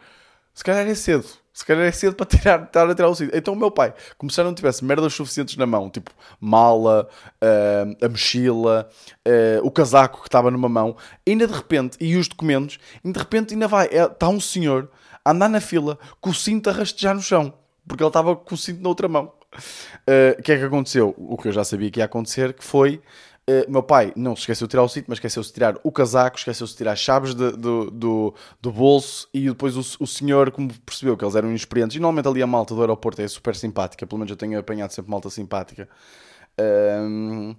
Se 0.53 0.63
calhar 0.63 0.87
é 0.87 0.93
cedo, 0.93 1.25
se 1.53 1.65
calhar 1.65 1.83
é 1.85 1.91
cedo 1.91 2.15
para 2.15 2.25
tirar, 2.25 2.69
tirar 2.95 3.09
o 3.09 3.15
cinto. 3.15 3.35
Então 3.35 3.53
o 3.53 3.57
meu 3.57 3.71
pai, 3.71 3.93
como 4.17 4.29
se 4.29 4.37
já 4.37 4.43
não 4.43 4.53
tivesse 4.53 4.83
merdas 4.83 5.13
suficientes 5.13 5.55
na 5.55 5.65
mão, 5.65 5.89
tipo 5.89 6.11
mala, 6.39 7.07
uh, 7.41 8.05
a 8.05 8.09
mochila, 8.09 8.89
uh, 9.27 9.65
o 9.65 9.71
casaco 9.71 10.21
que 10.21 10.27
estava 10.27 10.49
numa 10.51 10.69
mão, 10.69 10.97
ainda 11.27 11.47
de 11.47 11.53
repente, 11.53 11.97
e 11.99 12.15
os 12.17 12.27
documentos, 12.27 12.79
e 13.03 13.11
de 13.11 13.19
repente 13.19 13.53
ainda 13.53 13.67
vai, 13.67 13.87
é, 13.87 14.03
está 14.03 14.27
um 14.29 14.39
senhor 14.39 14.89
a 15.23 15.31
andar 15.31 15.49
na 15.49 15.61
fila 15.61 15.97
com 16.19 16.31
o 16.31 16.33
cinto 16.33 16.69
a 16.69 16.73
rastejar 16.73 17.15
no 17.15 17.21
chão, 17.21 17.53
porque 17.87 18.03
ele 18.03 18.09
estava 18.09 18.35
com 18.35 18.55
o 18.55 18.57
cinto 18.57 18.81
na 18.81 18.89
outra 18.89 19.07
mão. 19.07 19.31
Uh, 20.07 20.39
o 20.39 20.41
que 20.41 20.51
é 20.51 20.57
que 20.57 20.63
aconteceu? 20.63 21.13
O 21.17 21.37
que 21.37 21.47
eu 21.47 21.51
já 21.51 21.63
sabia 21.63 21.91
que 21.91 21.99
ia 21.99 22.05
acontecer, 22.05 22.53
que 22.53 22.63
foi 22.63 22.99
Uh, 23.49 23.69
meu 23.69 23.83
pai 23.83 24.13
não 24.15 24.37
se 24.37 24.43
esqueceu 24.43 24.67
de 24.67 24.71
tirar 24.71 24.83
o 24.83 24.87
cinto, 24.87 25.05
mas 25.09 25.17
esqueceu-se 25.17 25.49
de 25.49 25.53
tirar 25.53 25.77
o 25.83 25.91
casaco, 25.91 26.37
esqueceu-se 26.37 26.71
de 26.71 26.77
tirar 26.77 26.93
as 26.93 26.99
chaves 26.99 27.35
de, 27.35 27.51
do, 27.51 27.91
do, 27.91 28.33
do, 28.61 28.71
bolso 28.71 29.27
e 29.33 29.49
depois 29.49 29.75
o, 29.75 29.81
o 30.01 30.07
senhor, 30.07 30.49
como 30.49 30.73
percebeu 30.79 31.17
que 31.17 31.25
eles 31.25 31.35
eram 31.35 31.49
inexperientes, 31.49 31.97
e 31.97 31.99
normalmente 31.99 32.29
ali 32.29 32.41
a 32.41 32.47
malta 32.47 32.73
do 32.73 32.79
aeroporto 32.79 33.21
é 33.21 33.27
super 33.27 33.53
simpática, 33.53 34.07
pelo 34.07 34.19
menos 34.19 34.31
eu 34.31 34.37
tenho 34.37 34.57
apanhado 34.57 34.91
sempre 34.91 35.11
malta 35.11 35.29
simpática. 35.29 35.89
Uh, 36.57 37.53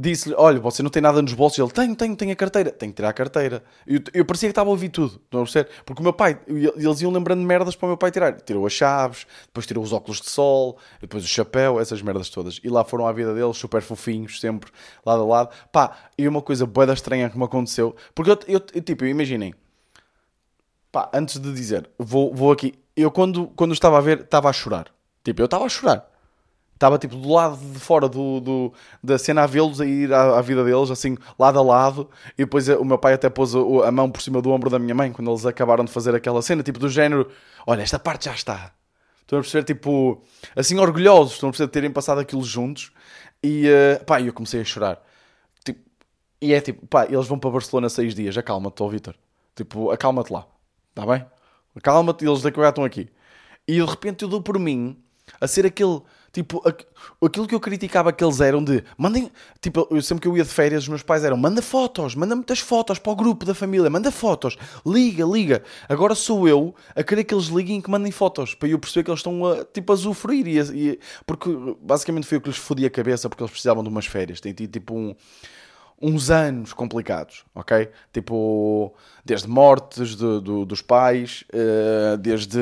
disse-lhe: 0.00 0.34
Olha, 0.36 0.58
você 0.58 0.82
não 0.82 0.90
tem 0.90 1.02
nada 1.02 1.20
nos 1.20 1.34
bolsos. 1.34 1.58
Ele: 1.58 1.70
Tenho, 1.70 1.94
tenho, 1.94 2.16
tenho 2.16 2.32
a 2.32 2.36
carteira. 2.36 2.70
Tenho 2.70 2.92
que 2.92 2.96
tirar 2.96 3.10
a 3.10 3.12
carteira. 3.12 3.62
Eu, 3.86 4.00
eu 4.14 4.24
parecia 4.24 4.48
que 4.48 4.52
estava 4.52 4.68
a 4.68 4.72
ouvir 4.72 4.88
tudo, 4.88 5.20
não 5.30 5.44
perceber? 5.44 5.68
Porque 5.84 6.00
o 6.00 6.02
meu 6.02 6.12
pai, 6.12 6.40
eles 6.46 7.00
iam 7.00 7.12
lembrando 7.12 7.42
merdas 7.42 7.76
para 7.76 7.86
o 7.86 7.88
meu 7.88 7.96
pai 7.96 8.10
tirar. 8.10 8.40
Tirou 8.40 8.66
as 8.66 8.72
chaves, 8.72 9.26
depois 9.46 9.66
tirou 9.66 9.84
os 9.84 9.92
óculos 9.92 10.20
de 10.20 10.30
sol, 10.30 10.78
depois 11.00 11.22
o 11.22 11.26
chapéu, 11.26 11.78
essas 11.78 12.00
merdas 12.00 12.30
todas. 12.30 12.60
E 12.64 12.68
lá 12.68 12.84
foram 12.84 13.06
à 13.06 13.12
vida 13.12 13.34
deles, 13.34 13.56
super 13.56 13.82
fofinhos, 13.82 14.40
sempre 14.40 14.70
lado 15.04 15.22
a 15.22 15.26
lado. 15.26 15.50
Pá, 15.70 15.96
e 16.16 16.26
uma 16.26 16.40
coisa 16.40 16.66
boa 16.66 16.92
estranha 16.92 17.28
que 17.28 17.38
me 17.38 17.44
aconteceu, 17.44 17.94
porque 18.14 18.30
eu, 18.30 18.38
eu, 18.48 18.62
eu 18.74 18.82
tipo, 18.82 19.04
imaginem, 19.04 19.54
pá, 20.90 21.10
antes 21.12 21.38
de 21.38 21.52
dizer, 21.52 21.88
vou, 21.98 22.34
vou 22.34 22.50
aqui, 22.50 22.74
eu 22.96 23.10
quando, 23.10 23.48
quando 23.48 23.72
estava 23.72 23.98
a 23.98 24.00
ver, 24.00 24.20
estava 24.20 24.48
a 24.48 24.52
chorar. 24.52 24.86
Tipo, 25.22 25.42
eu 25.42 25.44
estava 25.44 25.66
a 25.66 25.68
chorar 25.68 26.09
estava 26.80 26.98
tipo 26.98 27.14
do 27.14 27.30
lado 27.30 27.58
de 27.58 27.78
fora 27.78 28.08
do, 28.08 28.40
do 28.40 28.72
da 29.04 29.18
cena 29.18 29.42
a 29.42 29.46
vê-los 29.46 29.82
a 29.82 29.86
ir 29.86 30.10
à, 30.14 30.38
à, 30.38 30.40
vida 30.40 30.64
deles, 30.64 30.90
assim, 30.90 31.14
lado 31.38 31.58
a 31.58 31.62
lado. 31.62 32.08
E 32.38 32.44
depois 32.44 32.70
eh, 32.70 32.76
o 32.76 32.84
meu 32.84 32.96
pai 32.96 33.12
até 33.12 33.28
pôs 33.28 33.54
a, 33.54 33.58
a, 33.86 33.92
mão 33.92 34.10
por 34.10 34.22
cima 34.22 34.40
do 34.40 34.50
ombro 34.50 34.70
da 34.70 34.78
minha 34.78 34.94
mãe 34.94 35.12
quando 35.12 35.30
eles 35.30 35.44
acabaram 35.44 35.84
de 35.84 35.92
fazer 35.92 36.14
aquela 36.14 36.40
cena, 36.40 36.62
tipo 36.62 36.78
do 36.78 36.88
género: 36.88 37.30
Olha, 37.66 37.82
esta 37.82 37.98
parte 37.98 38.24
já 38.24 38.32
está. 38.32 38.72
Estão 39.20 39.38
a 39.38 39.42
perceber, 39.42 39.64
tipo, 39.64 40.22
assim, 40.56 40.78
orgulhosos, 40.78 41.34
estão 41.34 41.50
a 41.50 41.52
perceber 41.52 41.68
de 41.68 41.72
terem 41.72 41.90
passado 41.90 42.18
aquilo 42.18 42.42
juntos. 42.42 42.90
E 43.42 43.68
uh, 43.68 44.04
pá, 44.06 44.20
eu 44.20 44.32
comecei 44.32 44.62
a 44.62 44.64
chorar. 44.64 45.00
Tipo, 45.62 45.80
e 46.40 46.54
é 46.54 46.60
tipo, 46.62 46.86
pá, 46.86 47.04
eles 47.04 47.26
vão 47.26 47.38
para 47.38 47.50
Barcelona 47.50 47.90
seis 47.90 48.14
dias, 48.14 48.36
acalma-te, 48.38 48.82
ó 48.82 48.88
Vitor. 48.88 49.14
Tipo, 49.54 49.90
acalma-te 49.90 50.32
lá, 50.32 50.46
está 50.88 51.06
bem? 51.06 51.26
Acalma-te, 51.76 52.24
eles 52.24 52.42
daqui 52.42 52.58
a 52.60 52.68
estão 52.70 52.84
aqui. 52.84 53.08
E 53.68 53.74
de 53.74 53.84
repente 53.84 54.22
eu 54.22 54.28
dou 54.28 54.42
por 54.42 54.58
mim 54.58 54.96
a 55.40 55.46
ser 55.46 55.66
aquele 55.66 56.00
Tipo, 56.32 56.62
aquilo 57.24 57.46
que 57.46 57.54
eu 57.54 57.60
criticava 57.60 58.12
que 58.12 58.22
eles 58.22 58.40
eram 58.40 58.62
de 58.62 58.84
mandem. 58.96 59.30
Tipo, 59.60 59.88
eu 59.90 60.00
sempre 60.00 60.22
que 60.22 60.28
eu 60.28 60.36
ia 60.36 60.44
de 60.44 60.50
férias, 60.50 60.84
os 60.84 60.88
meus 60.88 61.02
pais 61.02 61.24
eram 61.24 61.36
manda 61.36 61.60
fotos, 61.60 62.14
manda 62.14 62.36
muitas 62.36 62.60
fotos 62.60 62.98
para 62.98 63.12
o 63.12 63.16
grupo 63.16 63.44
da 63.44 63.54
família, 63.54 63.90
manda 63.90 64.10
fotos, 64.12 64.56
liga, 64.86 65.24
liga. 65.24 65.62
Agora 65.88 66.14
sou 66.14 66.46
eu 66.46 66.74
a 66.94 67.02
querer 67.02 67.24
que 67.24 67.34
eles 67.34 67.46
liguem 67.46 67.78
e 67.78 67.82
que 67.82 67.90
mandem 67.90 68.12
fotos 68.12 68.54
para 68.54 68.68
eu 68.68 68.78
perceber 68.78 69.04
que 69.04 69.10
eles 69.10 69.20
estão 69.20 69.44
a, 69.44 69.64
tipo, 69.64 69.92
a 69.92 69.94
usufruir. 69.94 70.46
E, 70.46 70.58
e, 70.58 71.00
porque 71.26 71.50
basicamente 71.80 72.26
foi 72.26 72.38
o 72.38 72.40
que 72.40 72.48
lhes 72.48 72.58
fodia 72.58 72.86
a 72.86 72.90
cabeça 72.90 73.28
porque 73.28 73.42
eles 73.42 73.50
precisavam 73.50 73.82
de 73.82 73.88
umas 73.88 74.06
férias. 74.06 74.40
Tem 74.40 74.52
tido 74.52 74.72
tipo 74.72 74.94
um 74.94 75.14
uns 76.00 76.30
anos 76.30 76.72
complicados, 76.72 77.44
ok? 77.54 77.90
Tipo, 78.12 78.94
desde 79.24 79.46
mortes 79.46 80.16
de, 80.16 80.40
dos 80.40 80.80
pais, 80.80 81.44
uh, 81.52 82.16
desde 82.16 82.58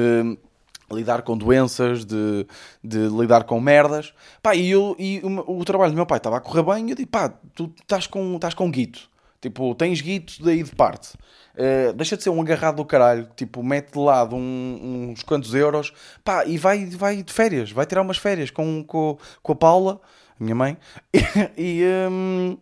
lidar 0.91 1.23
com 1.23 1.37
doenças, 1.37 2.05
de, 2.05 2.47
de 2.83 3.09
lidar 3.09 3.45
com 3.45 3.61
merdas. 3.61 4.13
Pá, 4.43 4.55
e, 4.55 4.71
eu, 4.71 4.97
e 4.99 5.21
o, 5.23 5.61
o, 5.61 5.65
trabalho 5.65 5.93
do 5.93 5.97
meu 5.97 6.07
pai 6.07 6.19
estava 6.19 6.37
a 6.37 6.41
correr 6.41 6.63
bem 6.63 6.87
e 6.87 6.91
eu 6.91 6.97
digo, 6.97 7.11
pá, 7.11 7.29
tu 7.55 7.73
estás 7.81 8.07
com, 8.07 8.37
estás 8.37 8.55
com 8.55 8.71
guito. 8.71 9.09
Tipo, 9.41 9.75
tens 9.75 10.01
guito 10.01 10.43
daí 10.43 10.63
de 10.63 10.75
parte. 10.75 11.15
Uh, 11.55 11.93
deixa 11.93 12.17
de 12.17 12.23
ser 12.23 12.31
um 12.31 12.41
agarrado 12.41 12.77
do 12.77 12.85
caralho. 12.85 13.29
Tipo, 13.37 13.63
mete 13.63 13.93
de 13.93 13.99
lado 13.99 14.35
um, 14.35 15.11
uns 15.13 15.23
quantos 15.23 15.55
euros. 15.55 15.93
Pá, 16.25 16.45
e 16.45 16.59
vai, 16.59 16.87
vai 16.87 17.23
de 17.23 17.33
férias. 17.33 17.71
Vai 17.71 17.87
tirar 17.87 18.03
umas 18.03 18.17
férias 18.17 18.51
com, 18.51 18.83
com, 18.85 19.17
com 19.43 19.53
a 19.53 19.57
Paula, 19.57 20.01
a 20.39 20.43
minha 20.43 20.57
mãe. 20.57 20.77
e, 21.57 21.85
um, 22.11 22.57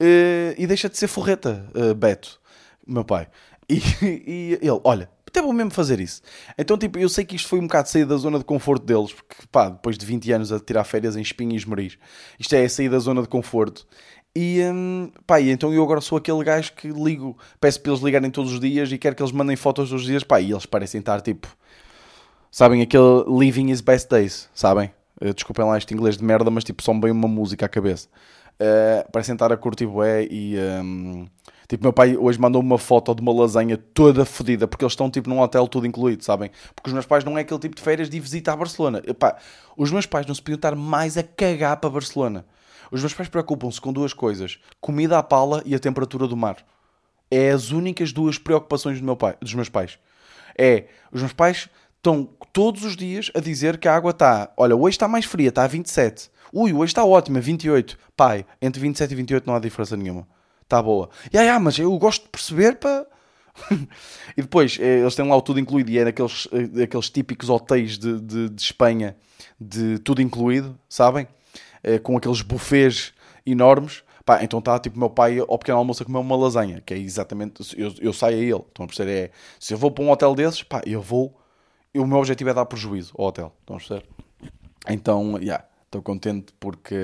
uh, 0.00 0.54
e 0.56 0.66
deixa 0.66 0.88
de 0.88 0.98
ser 0.98 1.06
forreta, 1.06 1.64
uh, 1.74 1.94
Beto, 1.94 2.40
meu 2.86 3.04
pai. 3.04 3.28
E, 3.68 3.80
e 4.02 4.58
ele, 4.60 4.80
olha, 4.82 5.08
até 5.28 5.42
vou 5.42 5.52
mesmo 5.52 5.70
fazer 5.70 6.00
isso. 6.00 6.22
Então, 6.56 6.76
tipo, 6.76 6.98
eu 6.98 7.08
sei 7.08 7.24
que 7.24 7.36
isto 7.36 7.48
foi 7.48 7.58
um 7.58 7.66
bocado 7.66 7.88
sair 7.88 8.04
da 8.04 8.16
zona 8.16 8.38
de 8.38 8.44
conforto 8.44 8.84
deles, 8.84 9.12
porque, 9.12 9.34
pá, 9.50 9.68
depois 9.68 9.96
de 9.96 10.04
20 10.04 10.32
anos 10.32 10.52
a 10.52 10.60
tirar 10.60 10.84
férias 10.84 11.16
em 11.16 11.20
Espinho 11.20 11.52
e 11.52 11.56
Esmeriz, 11.56 11.98
isto 12.38 12.54
é 12.54 12.66
sair 12.68 12.88
da 12.88 12.98
zona 12.98 13.22
de 13.22 13.28
conforto. 13.28 13.86
E, 14.36 14.62
hum, 14.62 15.10
pá, 15.26 15.40
e 15.40 15.50
então 15.50 15.72
eu 15.72 15.82
agora 15.82 16.00
sou 16.00 16.18
aquele 16.18 16.42
gajo 16.44 16.72
que 16.74 16.88
ligo, 16.88 17.36
peço 17.60 17.80
para 17.80 17.92
eles 17.92 18.02
ligarem 18.02 18.30
todos 18.30 18.52
os 18.52 18.60
dias 18.60 18.90
e 18.92 18.98
quero 18.98 19.16
que 19.16 19.22
eles 19.22 19.32
mandem 19.32 19.56
fotos 19.56 19.88
todos 19.88 20.02
os 20.02 20.06
dias, 20.06 20.22
pá, 20.22 20.40
e 20.40 20.50
eles 20.50 20.66
parecem 20.66 21.00
estar 21.00 21.20
tipo, 21.20 21.48
sabem, 22.50 22.82
aquele 22.82 23.24
living 23.26 23.70
his 23.70 23.80
best 23.80 24.08
days, 24.08 24.48
sabem? 24.54 24.92
Uh, 25.20 25.34
desculpem 25.34 25.64
lá 25.64 25.76
este 25.76 25.92
inglês 25.94 26.16
de 26.16 26.24
merda, 26.24 26.50
mas 26.50 26.64
tipo, 26.64 26.82
me 26.94 27.00
bem 27.00 27.10
uma 27.10 27.28
música 27.28 27.66
à 27.66 27.68
cabeça. 27.68 28.08
Uh, 28.60 29.10
parecem 29.10 29.34
estar 29.34 29.52
a 29.52 29.56
curtir 29.56 29.86
bué 29.86 30.24
e. 30.30 30.56
Um, 30.58 31.26
Tipo, 31.68 31.84
meu 31.84 31.92
pai 31.92 32.16
hoje 32.16 32.40
mandou 32.40 32.62
uma 32.62 32.78
foto 32.78 33.14
de 33.14 33.20
uma 33.20 33.30
lasanha 33.30 33.76
toda 33.76 34.24
fodida, 34.24 34.66
porque 34.66 34.82
eles 34.82 34.92
estão 34.92 35.10
tipo 35.10 35.28
num 35.28 35.38
hotel 35.38 35.68
tudo 35.68 35.86
incluído, 35.86 36.24
sabem? 36.24 36.50
Porque 36.74 36.88
os 36.88 36.94
meus 36.94 37.04
pais 37.04 37.24
não 37.24 37.36
é 37.36 37.42
aquele 37.42 37.60
tipo 37.60 37.76
de 37.76 37.82
férias 37.82 38.08
de 38.08 38.18
visita 38.18 38.50
a 38.50 38.56
Barcelona. 38.56 39.02
Epá, 39.06 39.36
os 39.76 39.90
meus 39.92 40.06
pais 40.06 40.24
não 40.24 40.34
se 40.34 40.40
podiam 40.40 40.56
estar 40.56 40.74
mais 40.74 41.18
a 41.18 41.22
cagar 41.22 41.76
para 41.76 41.90
Barcelona. 41.90 42.46
Os 42.90 43.00
meus 43.00 43.12
pais 43.12 43.28
preocupam-se 43.28 43.78
com 43.78 43.92
duas 43.92 44.14
coisas: 44.14 44.58
comida 44.80 45.18
à 45.18 45.22
pala 45.22 45.62
e 45.66 45.74
a 45.74 45.78
temperatura 45.78 46.26
do 46.26 46.34
mar. 46.34 46.56
É 47.30 47.50
as 47.50 47.70
únicas 47.70 48.14
duas 48.14 48.38
preocupações 48.38 48.98
do 48.98 49.04
meu 49.04 49.14
pai, 49.14 49.36
dos 49.38 49.52
meus 49.52 49.68
pais. 49.68 49.98
É, 50.56 50.86
os 51.12 51.20
meus 51.20 51.34
pais 51.34 51.68
estão 51.98 52.30
todos 52.50 52.82
os 52.82 52.96
dias 52.96 53.30
a 53.34 53.40
dizer 53.40 53.76
que 53.76 53.86
a 53.86 53.94
água 53.94 54.12
está, 54.12 54.50
olha, 54.56 54.74
hoje 54.74 54.94
está 54.94 55.06
mais 55.06 55.26
fria, 55.26 55.50
está 55.50 55.64
a 55.64 55.66
27. 55.66 56.30
Ui, 56.50 56.72
hoje 56.72 56.92
está 56.92 57.04
ótima, 57.04 57.40
28. 57.40 57.98
Pai, 58.16 58.46
entre 58.62 58.80
27 58.80 59.12
e 59.12 59.14
28 59.14 59.46
não 59.46 59.54
há 59.54 59.58
diferença 59.58 59.94
nenhuma. 59.94 60.26
Está 60.68 60.82
boa. 60.82 61.08
E 61.32 61.36
yeah, 61.36 61.46
yeah, 61.46 61.58
mas 61.58 61.78
eu 61.78 61.96
gosto 61.96 62.24
de 62.24 62.28
perceber 62.28 62.76
para. 62.76 63.06
e 64.36 64.42
depois, 64.42 64.78
eh, 64.78 64.98
eles 64.98 65.14
têm 65.14 65.26
lá 65.26 65.34
o 65.34 65.40
tudo 65.40 65.58
incluído 65.58 65.90
e 65.90 65.98
é 65.98 66.04
naqueles 66.04 66.46
aqueles 66.84 67.08
típicos 67.08 67.48
hotéis 67.48 67.98
de, 67.98 68.20
de, 68.20 68.50
de 68.50 68.62
Espanha 68.62 69.16
de 69.58 69.98
tudo 70.00 70.20
incluído, 70.20 70.78
sabem? 70.86 71.26
Eh, 71.82 71.98
com 71.98 72.18
aqueles 72.18 72.42
buffets 72.42 73.14
enormes. 73.46 74.04
Pá, 74.26 74.44
então 74.44 74.58
está 74.58 74.78
tipo 74.78 74.98
meu 74.98 75.08
pai 75.08 75.38
ao 75.38 75.58
pequeno 75.58 75.78
almoço 75.78 76.02
a 76.02 76.06
comer 76.06 76.18
uma 76.18 76.36
lasanha, 76.36 76.82
que 76.84 76.92
é 76.92 76.98
exatamente. 76.98 77.62
Eu, 77.74 77.94
eu 77.98 78.12
saio 78.12 78.36
a 78.36 78.40
ele. 78.40 78.64
Estão 78.68 78.84
a 78.84 78.86
perceber? 78.86 79.10
É, 79.10 79.30
se 79.58 79.72
eu 79.72 79.78
vou 79.78 79.90
para 79.90 80.04
um 80.04 80.10
hotel 80.10 80.34
desses, 80.34 80.62
pá, 80.62 80.82
eu 80.84 81.00
vou. 81.00 81.34
o 81.96 82.06
meu 82.06 82.18
objetivo 82.18 82.50
é 82.50 82.54
dar 82.54 82.66
prejuízo 82.66 83.14
ao 83.16 83.28
hotel. 83.28 83.54
Estão 83.60 83.76
a 83.76 83.78
perceber? 83.78 84.04
Então, 84.86 85.32
já, 85.36 85.40
yeah, 85.40 85.64
estou 85.86 86.02
contente 86.02 86.52
porque. 86.60 86.94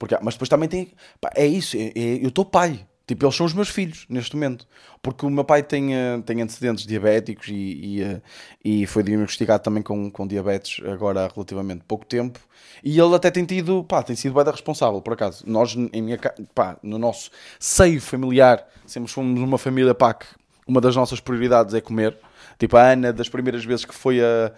Porque 0.00 0.16
mas 0.22 0.34
depois 0.34 0.48
também 0.48 0.68
tem. 0.68 0.92
Pá, 1.20 1.30
é 1.36 1.46
isso, 1.46 1.76
é, 1.76 1.92
é, 1.94 2.24
eu 2.24 2.28
estou 2.28 2.44
pai. 2.44 2.86
Tipo, 3.06 3.26
eles 3.26 3.34
são 3.34 3.44
os 3.44 3.52
meus 3.52 3.68
filhos 3.68 4.06
neste 4.08 4.34
momento. 4.34 4.66
Porque 5.02 5.26
o 5.26 5.30
meu 5.30 5.44
pai 5.44 5.62
tem, 5.64 5.92
uh, 5.92 6.22
tem 6.24 6.40
antecedentes 6.40 6.86
diabéticos 6.86 7.48
e, 7.48 7.52
e, 7.52 8.02
uh, 8.04 8.22
e, 8.64 8.86
foi 8.86 9.02
diagnosticado 9.02 9.64
também 9.64 9.82
com, 9.82 10.08
com 10.10 10.26
diabetes 10.26 10.80
agora 10.86 11.24
há 11.24 11.28
relativamente 11.28 11.82
pouco 11.86 12.06
tempo. 12.06 12.38
E 12.82 12.98
ele 12.98 13.14
até 13.14 13.30
tem 13.30 13.44
tido, 13.44 13.84
pá, 13.84 14.02
tem 14.02 14.14
sido 14.16 14.32
bem 14.32 14.44
responsável, 14.50 15.02
por 15.02 15.12
acaso. 15.12 15.44
Nós, 15.46 15.74
em 15.74 16.00
minha, 16.00 16.18
pá, 16.54 16.78
no 16.82 16.98
nosso 16.98 17.30
seio 17.58 18.00
familiar, 18.00 18.64
sempre 18.86 19.10
fomos 19.10 19.40
uma 19.40 19.58
família, 19.58 19.94
pá, 19.94 20.14
que 20.14 20.26
uma 20.66 20.80
das 20.80 20.94
nossas 20.96 21.20
prioridades 21.20 21.74
é 21.74 21.80
comer. 21.80 22.16
Tipo, 22.58 22.76
a 22.76 22.92
Ana, 22.92 23.12
das 23.12 23.28
primeiras 23.28 23.64
vezes 23.64 23.84
que 23.84 23.94
foi 23.94 24.20
a, 24.20 24.52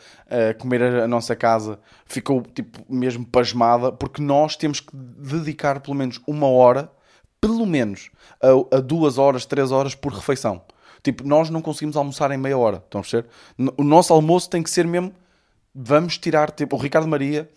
a 0.50 0.54
comer 0.54 0.82
a, 0.82 1.08
nossa 1.08 1.36
casa, 1.36 1.78
ficou, 2.04 2.42
tipo, 2.42 2.84
mesmo 2.88 3.24
pasmada, 3.24 3.92
porque 3.92 4.20
nós 4.20 4.56
temos 4.56 4.80
que 4.80 4.94
dedicar 4.94 5.80
pelo 5.80 5.96
menos 5.96 6.20
uma 6.26 6.48
hora 6.48 6.90
pelo 7.42 7.66
menos 7.66 8.10
a, 8.40 8.76
a 8.76 8.80
duas 8.80 9.18
horas, 9.18 9.44
três 9.44 9.72
horas 9.72 9.94
por 9.96 10.12
refeição. 10.12 10.62
Tipo, 11.02 11.26
nós 11.26 11.50
não 11.50 11.60
conseguimos 11.60 11.96
almoçar 11.96 12.30
em 12.30 12.38
meia 12.38 12.56
hora. 12.56 12.76
Estão 12.76 13.00
a? 13.00 13.24
O 13.76 13.82
nosso 13.82 14.12
almoço 14.12 14.48
tem 14.48 14.62
que 14.62 14.70
ser 14.70 14.86
mesmo. 14.86 15.12
Vamos 15.74 16.16
tirar. 16.16 16.52
Tipo, 16.52 16.76
o 16.76 16.78
Ricardo 16.78 17.08
Maria, 17.08 17.50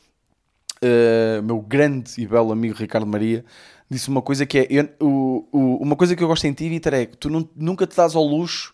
uh, 0.78 1.44
meu 1.44 1.60
grande 1.62 2.20
e 2.20 2.26
belo 2.26 2.52
amigo 2.52 2.76
Ricardo 2.76 3.06
Maria, 3.06 3.46
disse 3.88 4.10
uma 4.10 4.22
coisa 4.24 4.46
que 4.48 4.58
é. 4.58 4.68
Eu, 4.70 4.90
o, 5.00 5.48
o, 5.52 5.84
uma 5.84 5.96
coisa 5.96 6.16
que 6.16 6.24
eu 6.24 6.28
gosto 6.28 6.46
em 6.46 6.54
ti, 6.54 6.68
Vitor, 6.68 6.96
é 6.96 7.06
que 7.06 7.18
tu 7.18 7.30
não, 7.30 7.48
nunca 7.56 7.86
te 7.86 7.96
dás 7.96 8.16
ao 8.16 8.24
luxo 8.24 8.74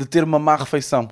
de 0.00 0.06
ter 0.06 0.24
uma 0.24 0.38
má 0.38 0.56
refeição. 0.56 1.08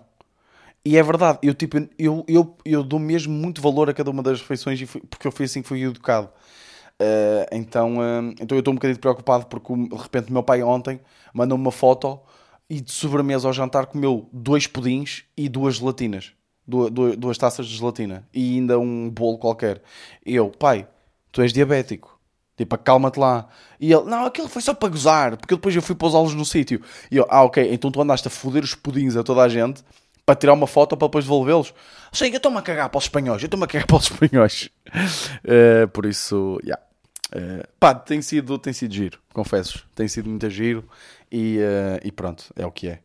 E 0.83 0.97
é 0.97 1.03
verdade, 1.03 1.39
eu, 1.43 1.53
tipo, 1.53 1.77
eu, 1.99 2.25
eu, 2.27 2.57
eu 2.65 2.83
dou 2.83 2.99
mesmo 2.99 3.33
muito 3.33 3.61
valor 3.61 3.91
a 3.91 3.93
cada 3.93 4.11
uma 4.11 4.23
das 4.23 4.41
refeições 4.41 4.83
porque 5.11 5.27
eu 5.27 5.33
fui 5.33 5.45
assim 5.45 5.61
que 5.61 5.69
fui 5.69 5.83
educado. 5.83 6.31
Uh, 7.01 7.45
então, 7.53 7.99
uh, 7.99 8.35
então 8.41 8.57
eu 8.57 8.61
estou 8.61 8.73
um 8.73 8.77
bocadinho 8.77 8.99
preocupado 8.99 9.47
porque 9.47 9.73
de 9.75 9.95
repente 9.95 10.33
meu 10.33 10.43
pai 10.43 10.63
ontem 10.63 11.01
mandou-me 11.35 11.63
uma 11.63 11.71
foto 11.71 12.19
e 12.69 12.81
de 12.81 12.91
sobremesa 12.91 13.47
ao 13.47 13.53
jantar 13.53 13.87
comeu 13.87 14.29
dois 14.33 14.67
pudins 14.67 15.25
e 15.37 15.49
duas 15.49 15.77
gelatinas. 15.77 16.33
Duas, 16.67 16.91
duas 17.17 17.39
taças 17.39 17.67
de 17.67 17.77
gelatina 17.77 18.27
e 18.33 18.57
ainda 18.57 18.79
um 18.79 19.11
bolo 19.11 19.39
qualquer. 19.39 19.83
Eu, 20.25 20.51
pai, 20.51 20.87
tu 21.33 21.43
és 21.43 21.53
diabético. 21.53 22.18
Tipo, 22.59 22.75
acalma-te 22.75 23.21
lá. 23.21 23.47
E 23.79 23.93
ele, 23.93 24.03
não, 24.03 24.27
aquilo 24.27 24.49
foi 24.49 24.61
só 24.61 24.75
para 24.75 24.89
gozar, 24.89 25.37
porque 25.37 25.55
depois 25.55 25.75
eu 25.77 25.81
fui 25.81 25.95
pousá-los 25.95 26.35
no 26.35 26.45
sítio. 26.45 26.83
E 27.09 27.17
eu, 27.17 27.27
ah, 27.31 27.45
ok, 27.45 27.73
então 27.73 27.89
tu 27.89 28.03
andaste 28.03 28.27
a 28.27 28.31
foder 28.31 28.65
os 28.65 28.75
pudins 28.75 29.15
a 29.15 29.23
toda 29.23 29.43
a 29.43 29.49
gente 29.49 29.85
para 30.27 30.35
tirar 30.35 30.55
uma 30.55 30.67
foto 30.67 30.97
para 30.97 31.07
depois 31.07 31.25
devolvê-los. 31.25 31.73
Sim, 32.13 32.27
eu 32.27 32.39
estou-me 32.39 32.59
a 32.59 32.63
cagar 32.63 32.91
para 32.91 32.99
os 32.99 33.05
espanhóis, 33.05 33.41
eu 33.41 33.47
estou-me 33.47 33.65
a 33.65 33.69
cagar 33.69 33.87
para 33.87 33.97
os 33.97 34.11
espanhóis. 34.11 34.71
Uh, 35.45 35.87
por 35.95 36.05
isso, 36.05 36.59
yeah. 36.65 36.83
Uh, 37.29 37.63
pá, 37.79 37.95
tem 37.95 38.21
sido, 38.21 38.59
tem 38.59 38.73
sido 38.73 38.93
giro, 38.93 39.21
confesso. 39.33 39.87
Tem 39.95 40.09
sido 40.09 40.29
muito 40.29 40.51
giro 40.51 40.85
e, 41.31 41.59
uh, 41.59 42.01
e 42.03 42.11
pronto, 42.11 42.53
é 42.57 42.67
o 42.67 42.73
que 42.73 42.89
é. 42.89 43.01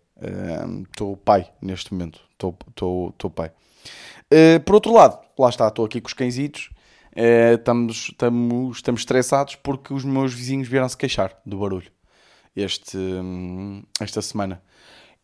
Estou 0.90 1.14
uh, 1.14 1.18
pai 1.18 1.48
neste 1.62 1.94
momento. 1.94 2.20
Estou 2.32 3.30
pai. 3.30 3.52
Por 4.66 4.74
outro 4.74 4.94
lado, 4.94 5.20
lá 5.38 5.50
está, 5.50 5.68
estou 5.68 5.86
aqui 5.86 6.02
com 6.02 6.08
os 6.08 6.14
cãezitos. 6.14 6.72
Estamos, 7.16 8.10
estamos, 8.10 8.78
estamos 8.78 9.02
estressados 9.02 9.56
porque 9.56 9.94
os 9.94 10.04
meus 10.04 10.34
vizinhos 10.34 10.68
vieram 10.68 10.90
se 10.90 10.98
queixar 10.98 11.38
do 11.46 11.60
barulho 11.60 11.92
este, 12.56 12.98
esta 14.00 14.22
semana. 14.22 14.62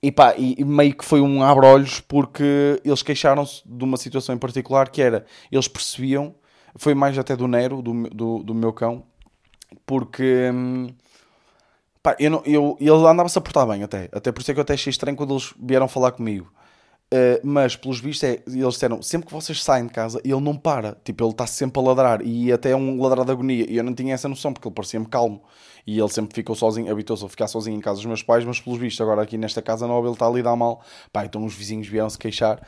E 0.01 0.12
pá, 0.12 0.34
e 0.38 0.63
meio 0.63 0.96
que 0.96 1.03
foi 1.03 1.19
um 1.19 1.43
abre-olhos 1.43 2.00
porque 2.00 2.81
eles 2.86 3.03
queixaram-se 3.03 3.62
de 3.65 3.84
uma 3.84 3.98
situação 3.98 4.34
em 4.34 4.38
particular 4.38 4.89
que 4.89 5.01
era, 5.01 5.25
eles 5.51 5.67
percebiam 5.67 6.36
foi 6.75 6.93
mais 6.93 7.17
até 7.17 7.36
do 7.36 7.48
Nero, 7.48 7.81
do, 7.81 8.10
do, 8.10 8.43
do 8.43 8.55
meu 8.55 8.72
cão, 8.74 9.03
porque 9.86 10.50
pá, 12.01 12.15
eu 12.19 12.31
não, 12.31 12.43
eu, 12.46 12.77
ele 12.79 12.89
andava-se 12.91 13.38
a 13.38 13.41
portar 13.41 13.67
bem 13.67 13.84
até, 13.84 14.10
até 14.12 14.31
por 14.31 14.41
isso 14.41 14.51
é 14.51 14.53
que 14.53 14.60
eu 14.60 14.63
até 14.63 14.74
achei 14.74 14.91
estranho 14.91 15.17
quando 15.17 15.34
eles 15.34 15.53
vieram 15.60 15.88
falar 15.88 16.12
comigo. 16.12 16.51
Uh, 17.12 17.42
mas 17.44 17.75
pelos 17.75 18.00
vistos 18.00 18.24
é, 18.24 18.44
eles 18.46 18.74
disseram 18.75 19.01
sempre 19.01 19.25
que 19.28 19.34
vocês 19.34 19.63
saem 19.63 19.88
de 19.88 19.92
casa 19.92 20.22
ele 20.24 20.39
não 20.39 20.56
para, 20.56 20.96
tipo 21.04 21.24
ele 21.24 21.32
está 21.32 21.48
sempre 21.48 21.82
a 21.82 21.84
ladrar. 21.84 22.22
E 22.22 22.51
até 22.51 22.72
é 22.72 22.75
um 22.75 23.01
ladrar 23.01 23.25
de 23.25 23.32
agonia. 23.32 23.66
E 23.70 23.78
eu 23.78 23.84
não 23.84 23.94
tinha 23.96 24.13
essa 24.13 24.30
noção 24.30 24.54
porque 24.54 24.68
ele 24.68 24.75
parecia-me 24.75 25.08
calmo. 25.08 25.42
E 25.88 26.00
ele 26.00 26.10
sempre 26.10 26.36
ficou 26.36 26.56
sozinho, 26.56 26.92
habitou-se 26.92 27.25
a 27.25 27.30
ficar 27.30 27.48
sozinho 27.48 27.78
em 27.78 27.82
casa 27.82 27.98
dos 27.98 28.06
meus 28.06 28.22
pais, 28.22 28.46
mas 28.46 28.60
pelos 28.60 28.78
vistos 28.78 29.01
agora 29.01 29.24
aqui 29.24 29.38
nesta 29.38 29.62
casa 29.62 29.88
nova 29.88 30.06
ele 30.06 30.13
está 30.13 30.28
ali 30.28 30.42
a 30.42 30.56
mal, 30.56 30.84
pá, 31.12 31.25
então 31.25 31.44
os 31.44 31.56
vizinhos 31.56 31.88
vieram 31.88 32.10
se 32.10 32.18
queixar. 32.18 32.62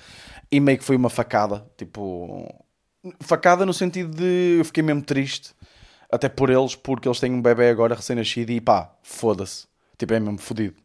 E 0.51 0.59
meio 0.59 0.79
que 0.79 0.83
foi 0.83 0.95
uma 0.95 1.09
facada, 1.09 1.63
tipo 1.77 2.47
facada 3.19 3.65
no 3.65 3.73
sentido 3.73 4.15
de 4.15 4.57
eu 4.59 4.65
fiquei 4.65 4.81
mesmo 4.83 5.01
triste, 5.01 5.53
até 6.11 6.29
por 6.29 6.49
eles, 6.49 6.75
porque 6.75 7.07
eles 7.07 7.19
têm 7.19 7.31
um 7.31 7.41
bebê 7.41 7.69
agora 7.69 7.95
recém-nascido 7.95 8.51
e 8.51 8.59
pá, 8.59 8.91
foda-se, 9.03 9.67
tipo 9.97 10.13
é 10.13 10.19
mesmo 10.19 10.39
fodido. 10.39 10.75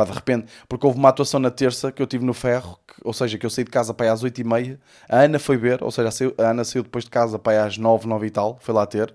Pá, 0.00 0.04
de 0.04 0.12
repente, 0.12 0.50
porque 0.66 0.86
houve 0.86 0.98
uma 0.98 1.10
atuação 1.10 1.38
na 1.38 1.50
terça 1.50 1.92
que 1.92 2.00
eu 2.00 2.06
tive 2.06 2.24
no 2.24 2.32
ferro, 2.32 2.78
que, 2.88 2.94
ou 3.04 3.12
seja, 3.12 3.36
que 3.36 3.44
eu 3.44 3.50
saí 3.50 3.64
de 3.64 3.70
casa 3.70 3.92
para 3.92 4.06
aí 4.06 4.10
às 4.10 4.24
8h30, 4.24 4.78
a 5.06 5.18
Ana 5.20 5.38
foi 5.38 5.58
ver, 5.58 5.84
ou 5.84 5.90
seja, 5.90 6.08
a 6.38 6.42
Ana 6.50 6.64
saiu 6.64 6.82
depois 6.82 7.04
de 7.04 7.10
casa 7.10 7.38
para 7.38 7.52
aí 7.52 7.58
às 7.68 7.76
9, 7.76 8.08
9 8.08 8.26
e 8.26 8.30
tal, 8.30 8.58
foi 8.62 8.74
lá 8.74 8.86
ter, 8.86 9.14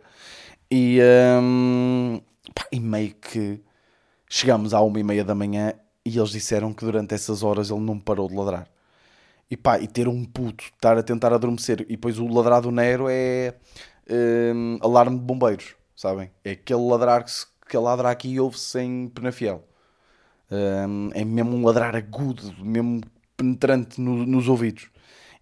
e, 0.70 1.00
hum, 1.42 2.22
pá, 2.54 2.68
e 2.72 2.80
meio 2.80 3.16
que 3.16 3.60
chegámos 4.30 4.76
à 4.76 4.82
1 4.82 4.98
e 5.00 5.04
meia 5.04 5.24
da 5.24 5.34
manhã 5.34 5.74
e 6.06 6.20
eles 6.20 6.30
disseram 6.30 6.72
que 6.72 6.86
durante 6.86 7.16
essas 7.16 7.42
horas 7.42 7.72
ele 7.72 7.80
não 7.80 8.00
parou 8.00 8.28
de 8.30 8.36
ladrar. 8.36 8.68
E 9.50 9.58
pá, 9.58 9.80
e 9.80 9.88
ter 9.88 10.08
um 10.08 10.24
puto, 10.24 10.66
estar 10.66 10.98
a 11.00 11.04
tentar 11.04 11.34
adormecer. 11.34 11.82
E 11.82 11.96
depois 11.96 12.20
o 12.20 12.28
ladrar 12.28 12.62
do 12.62 12.72
Nero 12.72 13.08
é 13.10 13.56
um, 14.08 14.78
alarme 14.82 15.18
de 15.18 15.24
bombeiros, 15.24 15.76
sabem? 15.96 16.30
É 16.44 16.52
aquele 16.52 16.88
ladrar 16.88 17.24
que, 17.24 17.32
se, 17.32 17.48
que 17.68 17.78
ladra 17.78 18.12
aqui 18.12 18.30
e 18.30 18.40
ouve-se 18.40 18.66
sem 18.66 19.10
penafiel. 19.10 19.64
É 21.14 21.26
mesmo 21.26 21.56
um 21.56 21.66
ladrar 21.66 21.96
agudo, 21.96 22.54
mesmo 22.60 23.02
penetrante 23.36 24.00
no, 24.00 24.26
nos 24.26 24.48
ouvidos. 24.48 24.90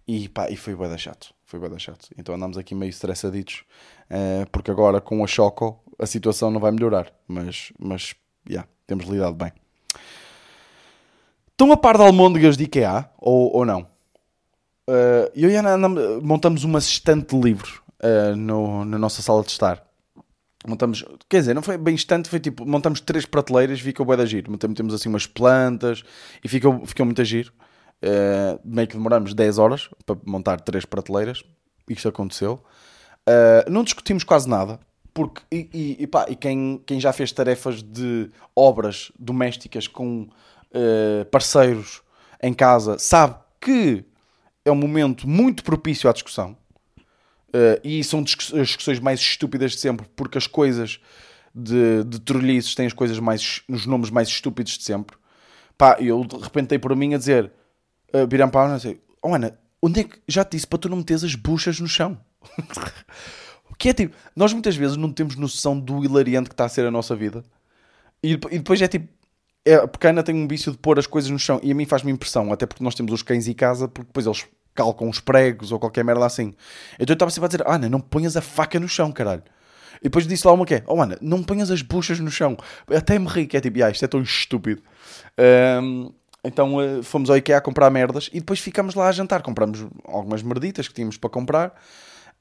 E 0.06 0.28
pá, 0.28 0.50
e 0.50 0.56
foi 0.56 0.74
bem 0.74 0.96
chato. 0.98 1.34
Foi 1.44 1.58
bem 1.58 1.78
chato. 1.78 2.08
Então 2.18 2.34
andamos 2.34 2.58
aqui 2.58 2.74
meio 2.74 2.90
estressaditos, 2.90 3.64
uh, 4.10 4.48
porque 4.50 4.70
agora 4.70 5.00
com 5.00 5.22
a 5.22 5.26
Choco 5.26 5.82
a 5.98 6.06
situação 6.06 6.50
não 6.50 6.60
vai 6.60 6.72
melhorar. 6.72 7.12
Mas, 7.28 7.72
mas 7.78 8.14
yeah, 8.48 8.68
temos 8.86 9.06
lidado 9.06 9.34
bem. 9.34 9.52
Estão 11.50 11.70
a 11.70 11.76
par 11.76 11.96
de 11.96 12.02
almôndegas 12.02 12.56
de 12.56 12.64
IKEA 12.64 13.08
ou, 13.18 13.54
ou 13.56 13.64
não? 13.64 13.82
Uh, 14.88 15.30
eu 15.34 15.48
e 15.48 15.56
Ana 15.56 15.88
montamos 16.20 16.64
uma 16.64 16.78
estante 16.78 17.34
de 17.34 17.40
livros 17.40 17.80
uh, 18.02 18.36
no, 18.36 18.84
na 18.84 18.98
nossa 18.98 19.22
sala 19.22 19.42
de 19.42 19.50
estar. 19.50 19.82
Montamos, 20.66 21.04
quer 21.28 21.40
dizer, 21.40 21.54
não 21.54 21.62
foi 21.62 21.76
bem 21.76 21.94
estante, 21.94 22.28
foi 22.28 22.40
tipo, 22.40 22.66
montamos 22.66 23.00
três 23.00 23.26
prateleiras 23.26 23.78
e 23.78 23.82
ficou 23.82 24.06
bué 24.06 24.16
da 24.16 24.24
giro. 24.24 24.56
Temos 24.56 24.94
assim 24.94 25.08
umas 25.08 25.26
plantas 25.26 26.02
e 26.42 26.48
ficou, 26.48 26.84
ficou 26.86 27.04
muito 27.04 27.20
a 27.20 27.24
giro. 27.24 27.52
Uh, 28.02 28.58
meio 28.64 28.88
que 28.88 28.96
demoramos 28.96 29.34
10 29.34 29.58
horas 29.58 29.88
para 30.04 30.16
montar 30.24 30.60
três 30.60 30.84
prateleiras. 30.84 31.42
Isto 31.88 32.08
aconteceu. 32.08 32.62
Uh, 33.28 33.70
não 33.70 33.84
discutimos 33.84 34.24
quase 34.24 34.48
nada. 34.48 34.80
Porque, 35.12 35.42
e, 35.52 35.68
e, 35.72 36.02
e, 36.02 36.06
pá, 36.08 36.26
e 36.28 36.34
quem, 36.34 36.82
quem 36.84 36.98
já 36.98 37.12
fez 37.12 37.30
tarefas 37.30 37.82
de 37.82 38.30
obras 38.54 39.12
domésticas 39.18 39.86
com 39.86 40.22
uh, 40.22 41.24
parceiros 41.30 42.02
em 42.42 42.52
casa 42.52 42.98
sabe 42.98 43.36
que 43.60 44.04
é 44.64 44.72
um 44.72 44.74
momento 44.74 45.28
muito 45.28 45.62
propício 45.62 46.10
à 46.10 46.12
discussão. 46.12 46.56
Uh, 47.54 47.78
e 47.84 48.02
são 48.02 48.20
as 48.20 48.66
discussões 48.66 48.98
mais 48.98 49.20
estúpidas 49.20 49.72
de 49.72 49.78
sempre, 49.78 50.04
porque 50.16 50.36
as 50.36 50.48
coisas 50.48 50.98
de, 51.54 52.02
de 52.02 52.20
trolhices 52.20 52.74
têm 52.74 52.86
as 52.86 52.92
coisas 52.92 53.20
mais, 53.20 53.62
os 53.68 53.86
nomes 53.86 54.10
mais 54.10 54.26
estúpidos 54.26 54.76
de 54.76 54.82
sempre. 54.82 55.16
Pá, 55.78 55.96
eu 56.00 56.24
de 56.24 56.36
repente 56.36 56.70
dei 56.70 56.80
por 56.80 56.96
mim 56.96 57.14
a 57.14 57.18
dizer, 57.18 57.52
uh, 58.12 58.26
viram 58.28 58.50
para 58.50 58.72
a 58.72 58.74
Ana 58.74 58.96
oh 59.22 59.34
Ana, 59.34 59.56
onde 59.80 60.00
é 60.00 60.04
que 60.04 60.18
já 60.26 60.44
te 60.44 60.56
disse 60.56 60.66
para 60.66 60.80
tu 60.80 60.88
não 60.88 60.96
meteres 60.96 61.22
as 61.22 61.36
buchas 61.36 61.78
no 61.78 61.86
chão? 61.86 62.18
que 63.78 63.88
é 63.88 63.92
tipo, 63.92 64.16
nós 64.34 64.52
muitas 64.52 64.74
vezes 64.74 64.96
não 64.96 65.12
temos 65.12 65.36
noção 65.36 65.78
do 65.78 66.04
hilariante 66.04 66.48
que 66.48 66.54
está 66.54 66.64
a 66.64 66.68
ser 66.68 66.84
a 66.84 66.90
nossa 66.90 67.14
vida. 67.14 67.44
E, 68.20 68.32
e 68.32 68.58
depois 68.58 68.82
é 68.82 68.88
tipo, 68.88 69.08
é, 69.64 69.86
porque 69.86 70.08
a 70.08 70.10
Ana 70.10 70.24
tem 70.24 70.34
um 70.34 70.48
vício 70.48 70.72
de 70.72 70.78
pôr 70.78 70.98
as 70.98 71.06
coisas 71.06 71.30
no 71.30 71.38
chão 71.38 71.60
e 71.62 71.70
a 71.70 71.74
mim 71.74 71.86
faz-me 71.86 72.10
impressão, 72.10 72.52
até 72.52 72.66
porque 72.66 72.82
nós 72.82 72.96
temos 72.96 73.12
os 73.12 73.22
cães 73.22 73.46
em 73.46 73.54
casa, 73.54 73.86
porque 73.86 74.08
depois 74.08 74.26
eles 74.26 74.44
calcam 74.74 75.08
os 75.08 75.20
pregos 75.20 75.72
ou 75.72 75.78
qualquer 75.78 76.04
merda 76.04 76.26
assim. 76.26 76.54
Então 76.94 77.12
eu 77.12 77.14
estava 77.14 77.30
sempre 77.30 77.46
a 77.46 77.48
dizer, 77.48 77.64
Ana, 77.66 77.88
não 77.88 78.00
ponhas 78.00 78.36
a 78.36 78.40
faca 78.40 78.80
no 78.80 78.88
chão, 78.88 79.12
caralho. 79.12 79.42
E 80.00 80.04
depois 80.04 80.26
disse 80.26 80.46
lá 80.46 80.52
uma 80.52 80.66
que 80.66 80.74
é, 80.74 80.82
oh 80.86 81.00
Ana, 81.00 81.16
não 81.20 81.42
ponhas 81.42 81.70
as 81.70 81.80
buchas 81.80 82.20
no 82.20 82.30
chão. 82.30 82.56
Até 82.94 83.18
me 83.18 83.26
ri, 83.26 83.46
que 83.46 83.56
é 83.56 83.60
tipo, 83.60 83.82
ah, 83.82 83.90
isto 83.90 84.04
é 84.04 84.08
tão 84.08 84.20
estúpido. 84.20 84.82
Um, 85.82 86.12
então 86.44 86.76
uh, 86.76 87.02
fomos 87.02 87.30
ao 87.30 87.36
IKEA 87.38 87.56
a 87.56 87.60
comprar 87.60 87.88
merdas 87.88 88.28
e 88.32 88.38
depois 88.38 88.60
ficámos 88.60 88.94
lá 88.94 89.08
a 89.08 89.12
jantar. 89.12 89.42
Compramos 89.42 89.86
algumas 90.04 90.42
merditas 90.42 90.86
que 90.86 90.94
tínhamos 90.94 91.16
para 91.16 91.30
comprar. 91.30 91.74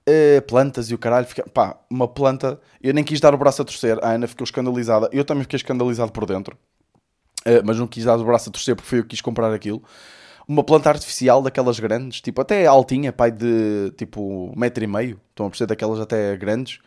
Uh, 0.06 0.42
plantas 0.42 0.92
e 0.92 0.94
o 0.94 0.98
caralho. 0.98 1.26
Fica... 1.26 1.50
Pá, 1.50 1.78
uma 1.90 2.08
planta. 2.08 2.60
Eu 2.82 2.94
nem 2.94 3.04
quis 3.04 3.22
dar 3.22 3.34
o 3.34 3.38
braço 3.38 3.62
a 3.62 3.66
torcer. 3.66 3.98
A 4.04 4.10
Ana 4.10 4.28
ficou 4.28 4.44
escandalizada. 4.44 5.10
Eu 5.14 5.24
também 5.24 5.44
fiquei 5.44 5.56
escandalizado 5.56 6.12
por 6.12 6.26
dentro. 6.26 6.58
Uh, 7.48 7.64
mas 7.64 7.80
não 7.80 7.88
quis 7.88 8.04
dar 8.04 8.18
o 8.18 8.26
braço 8.26 8.50
a 8.50 8.52
torcer 8.52 8.76
porque 8.76 8.90
foi 8.90 9.00
eu 9.00 9.04
que 9.04 9.10
quis 9.10 9.22
comprar 9.22 9.54
aquilo 9.54 9.82
uma 10.48 10.64
planta 10.64 10.90
artificial 10.90 11.42
daquelas 11.42 11.80
grandes, 11.80 12.22
tipo 12.22 12.42
até 12.42 12.66
altinha, 12.66 13.14
pai 13.14 13.32
de 13.32 13.92
tipo 13.98 14.54
metro 14.58 14.84
e 14.84 14.88
meio, 14.88 15.20
estão 15.30 15.46
a 15.46 15.50
perceber 15.50 15.70
daquelas 15.70 16.00
até 16.00 16.36
grandes. 16.38 16.80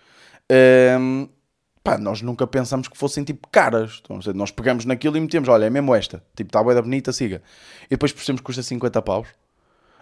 Um, 1.01 1.29
pá, 1.83 1.99
nós 1.99 2.21
nunca 2.23 2.47
pensamos 2.47 2.89
que 2.89 2.99
fossem 2.99 3.25
tipo 3.25 3.49
caras. 3.49 3.93
Estão 3.93 4.19
a? 4.19 4.33
Nós 4.35 4.51
pegamos 4.51 4.85
naquilo 4.85 5.17
e 5.17 5.21
metemos, 5.21 5.49
olha, 5.49 5.67
é 5.67 5.71
mesmo 5.71 5.95
esta, 5.95 6.23
tipo, 6.35 6.49
está 6.49 6.63
boa 6.63 6.81
bonita, 6.83 7.13
siga. 7.13 7.43
E 7.87 7.91
depois 7.91 8.13
percebemos 8.13 8.41
que 8.41 8.47
custa 8.47 8.63
50 8.63 9.03
paus. 9.03 9.29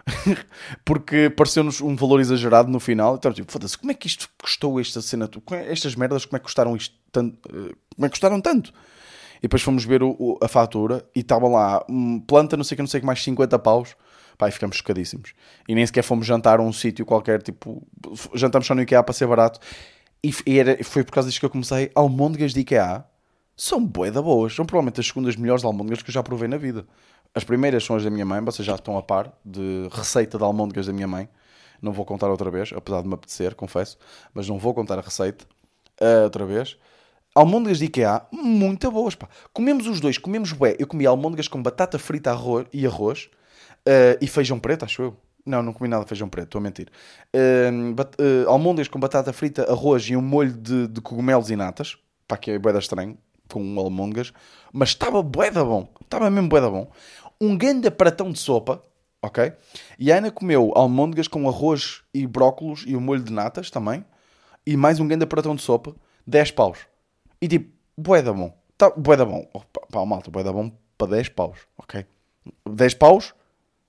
porque 0.85 1.29
pareceu-nos 1.31 1.81
um 1.81 1.95
valor 1.95 2.19
exagerado 2.19 2.69
no 2.69 2.79
final. 2.79 3.15
Então, 3.15 3.33
tipo, 3.33 3.51
foda-se, 3.51 3.77
como 3.77 3.91
é 3.91 3.93
que 3.93 4.07
isto 4.07 4.29
custou 4.41 4.79
esta 4.79 5.01
cena? 5.01 5.29
Estas 5.67 5.95
merdas, 5.95 6.25
como 6.25 6.37
é 6.37 6.39
que 6.39 6.45
custaram 6.45 6.75
isto 6.75 6.95
tanto? 7.11 7.37
Eh, 7.49 7.73
como 7.95 8.05
é 8.05 8.09
que 8.09 8.13
custaram 8.13 8.41
tanto? 8.41 8.73
E 9.37 9.41
depois 9.43 9.61
fomos 9.61 9.83
ver 9.83 10.01
o, 10.03 10.15
o, 10.17 10.37
a 10.41 10.47
fatura 10.47 11.05
e 11.15 11.19
estava 11.19 11.47
lá, 11.47 11.85
um, 11.89 12.19
planta, 12.19 12.55
não 12.57 12.63
sei 12.63 12.75
que, 12.75 12.81
não 12.81 12.87
sei 12.87 12.99
que 12.99 13.05
mais, 13.05 13.23
50 13.23 13.57
paus. 13.59 13.95
Pá, 14.37 14.49
e 14.49 14.51
ficamos 14.51 14.77
chocadíssimos. 14.77 15.33
E 15.67 15.73
nem 15.73 15.85
sequer 15.85 16.03
fomos 16.03 16.25
jantar 16.25 16.59
a 16.59 16.61
um 16.61 16.73
sítio 16.73 17.05
qualquer, 17.05 17.41
tipo, 17.41 17.85
jantamos 18.33 18.67
só 18.67 18.75
no 18.75 18.81
IKEA 18.81 19.01
para 19.01 19.13
ser 19.13 19.27
barato. 19.27 19.59
E, 20.23 20.33
e 20.45 20.59
era, 20.59 20.83
foi 20.83 21.03
por 21.03 21.13
causa 21.13 21.29
disso 21.29 21.39
que 21.39 21.45
eu 21.45 21.49
comecei. 21.49 21.89
Almôndegas 21.95 22.53
de 22.53 22.59
IKEA 22.59 23.05
são 23.55 23.85
bué 23.85 24.11
da 24.11 24.21
boas. 24.21 24.53
São 24.53 24.65
provavelmente 24.65 24.99
as 24.99 25.07
segundas 25.07 25.35
melhores 25.35 25.63
almôndegas 25.63 26.01
que 26.01 26.09
eu 26.09 26.13
já 26.13 26.21
provei 26.21 26.47
na 26.47 26.57
vida. 26.57 26.85
As 27.33 27.43
primeiras 27.43 27.83
são 27.83 27.95
as 27.95 28.03
da 28.03 28.09
minha 28.09 28.25
mãe, 28.25 28.41
vocês 28.41 28.65
já 28.65 28.75
estão 28.75 28.97
a 28.97 29.03
par 29.03 29.31
de 29.43 29.89
receita 29.91 30.37
de 30.37 30.43
almôndegas 30.43 30.87
da 30.87 30.93
minha 30.93 31.07
mãe. 31.07 31.29
Não 31.81 31.91
vou 31.91 32.05
contar 32.05 32.29
outra 32.29 32.49
vez, 32.49 32.71
apesar 32.75 33.01
de 33.01 33.07
me 33.07 33.13
apetecer, 33.13 33.55
confesso. 33.55 33.97
Mas 34.33 34.47
não 34.47 34.57
vou 34.57 34.73
contar 34.73 34.97
a 34.97 35.01
receita 35.01 35.45
uh, 36.01 36.23
outra 36.23 36.45
vez 36.45 36.77
almôndegas 37.35 37.79
de 37.79 37.85
IKEA, 37.85 38.21
muito 38.31 38.89
boas, 38.89 39.13
pá. 39.13 39.27
Comemos 39.51 39.85
os 39.87 39.99
dois, 39.99 40.17
comemos 40.17 40.53
bué. 40.53 40.75
Eu 40.79 40.87
comi 40.87 41.05
almôndegas 41.05 41.49
com 41.49 41.61
batata 41.61 41.99
frita 41.99 42.31
arroz, 42.31 42.65
e 42.71 42.87
arroz 42.87 43.29
uh, 43.85 44.17
e 44.21 44.27
feijão 44.27 44.57
preto, 44.57 44.85
acho 44.85 45.01
eu. 45.01 45.17
Não, 45.45 45.61
não 45.61 45.73
comi 45.73 45.87
nada 45.87 46.03
de 46.03 46.09
feijão 46.09 46.29
preto, 46.29 46.45
estou 46.45 46.59
a 46.59 46.61
mentir. 46.63 46.87
Uh, 47.35 47.93
bat, 47.93 48.15
uh, 48.19 48.49
almôndegas 48.49 48.87
com 48.87 48.99
batata 48.99 49.33
frita, 49.33 49.69
arroz 49.69 50.09
e 50.09 50.15
um 50.15 50.21
molho 50.21 50.53
de, 50.53 50.87
de 50.87 51.01
cogumelos 51.01 51.51
e 51.51 51.55
natas. 51.55 51.97
Pá, 52.27 52.37
que 52.37 52.51
é 52.51 52.57
bué 52.57 52.73
da 52.73 52.79
estranho, 52.79 53.17
com 53.49 53.77
almôndegas. 53.77 54.33
Mas 54.71 54.89
estava 54.89 55.21
bué 55.21 55.51
da 55.51 55.63
bom. 55.63 55.87
Estava 56.01 56.29
mesmo 56.29 56.49
bué 56.49 56.61
da 56.61 56.69
bom. 56.69 56.89
Um 57.39 57.55
grande 57.57 57.91
pratão 57.91 58.31
de 58.31 58.39
sopa, 58.39 58.81
ok? 59.21 59.51
E 59.99 60.11
a 60.11 60.17
Ana 60.17 60.31
comeu 60.31 60.71
almôndegas 60.73 61.27
com 61.27 61.47
arroz 61.47 62.01
e 62.13 62.25
brócolos 62.25 62.85
e 62.87 62.95
um 62.95 63.01
molho 63.01 63.21
de 63.21 63.31
natas 63.31 63.69
também. 63.69 64.03
E 64.65 64.75
mais 64.75 64.99
um 64.99 65.07
grande 65.07 65.25
pratão 65.27 65.53
de 65.53 65.61
sopa, 65.61 65.93
10 66.25 66.51
paus. 66.51 66.79
E 67.45 67.47
tipo, 67.47 67.71
bué 67.95 68.23
da 68.23 68.33
bom. 68.33 68.51
Tá, 68.75 68.89
bué 68.89 69.15
da 69.15 69.23
bom. 69.23 69.47
Oh, 69.53 69.59
pá, 69.91 70.03
malta, 70.03 70.31
bué 70.31 70.43
da 70.43 70.51
bom 70.51 70.71
para 70.97 71.11
10 71.11 71.29
paus, 71.29 71.59
ok? 71.77 72.03
10 72.67 72.95
paus 72.95 73.35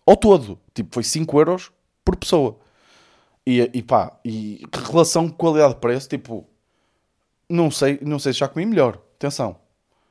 ao 0.05 0.15
todo. 0.15 0.61
Tipo, 0.75 0.93
foi 0.93 1.03
5 1.03 1.39
euros 1.39 1.73
por 2.05 2.17
pessoa. 2.17 2.59
E, 3.47 3.71
e 3.73 3.83
pá, 3.83 4.21
e 4.23 4.63
relação 4.75 5.31
qualidade-preço, 5.31 6.07
tipo, 6.07 6.47
não 7.49 7.71
sei, 7.71 7.99
não 8.03 8.19
sei 8.19 8.35
se 8.35 8.41
já 8.41 8.49
comi 8.49 8.67
melhor. 8.67 9.01
Atenção, 9.15 9.57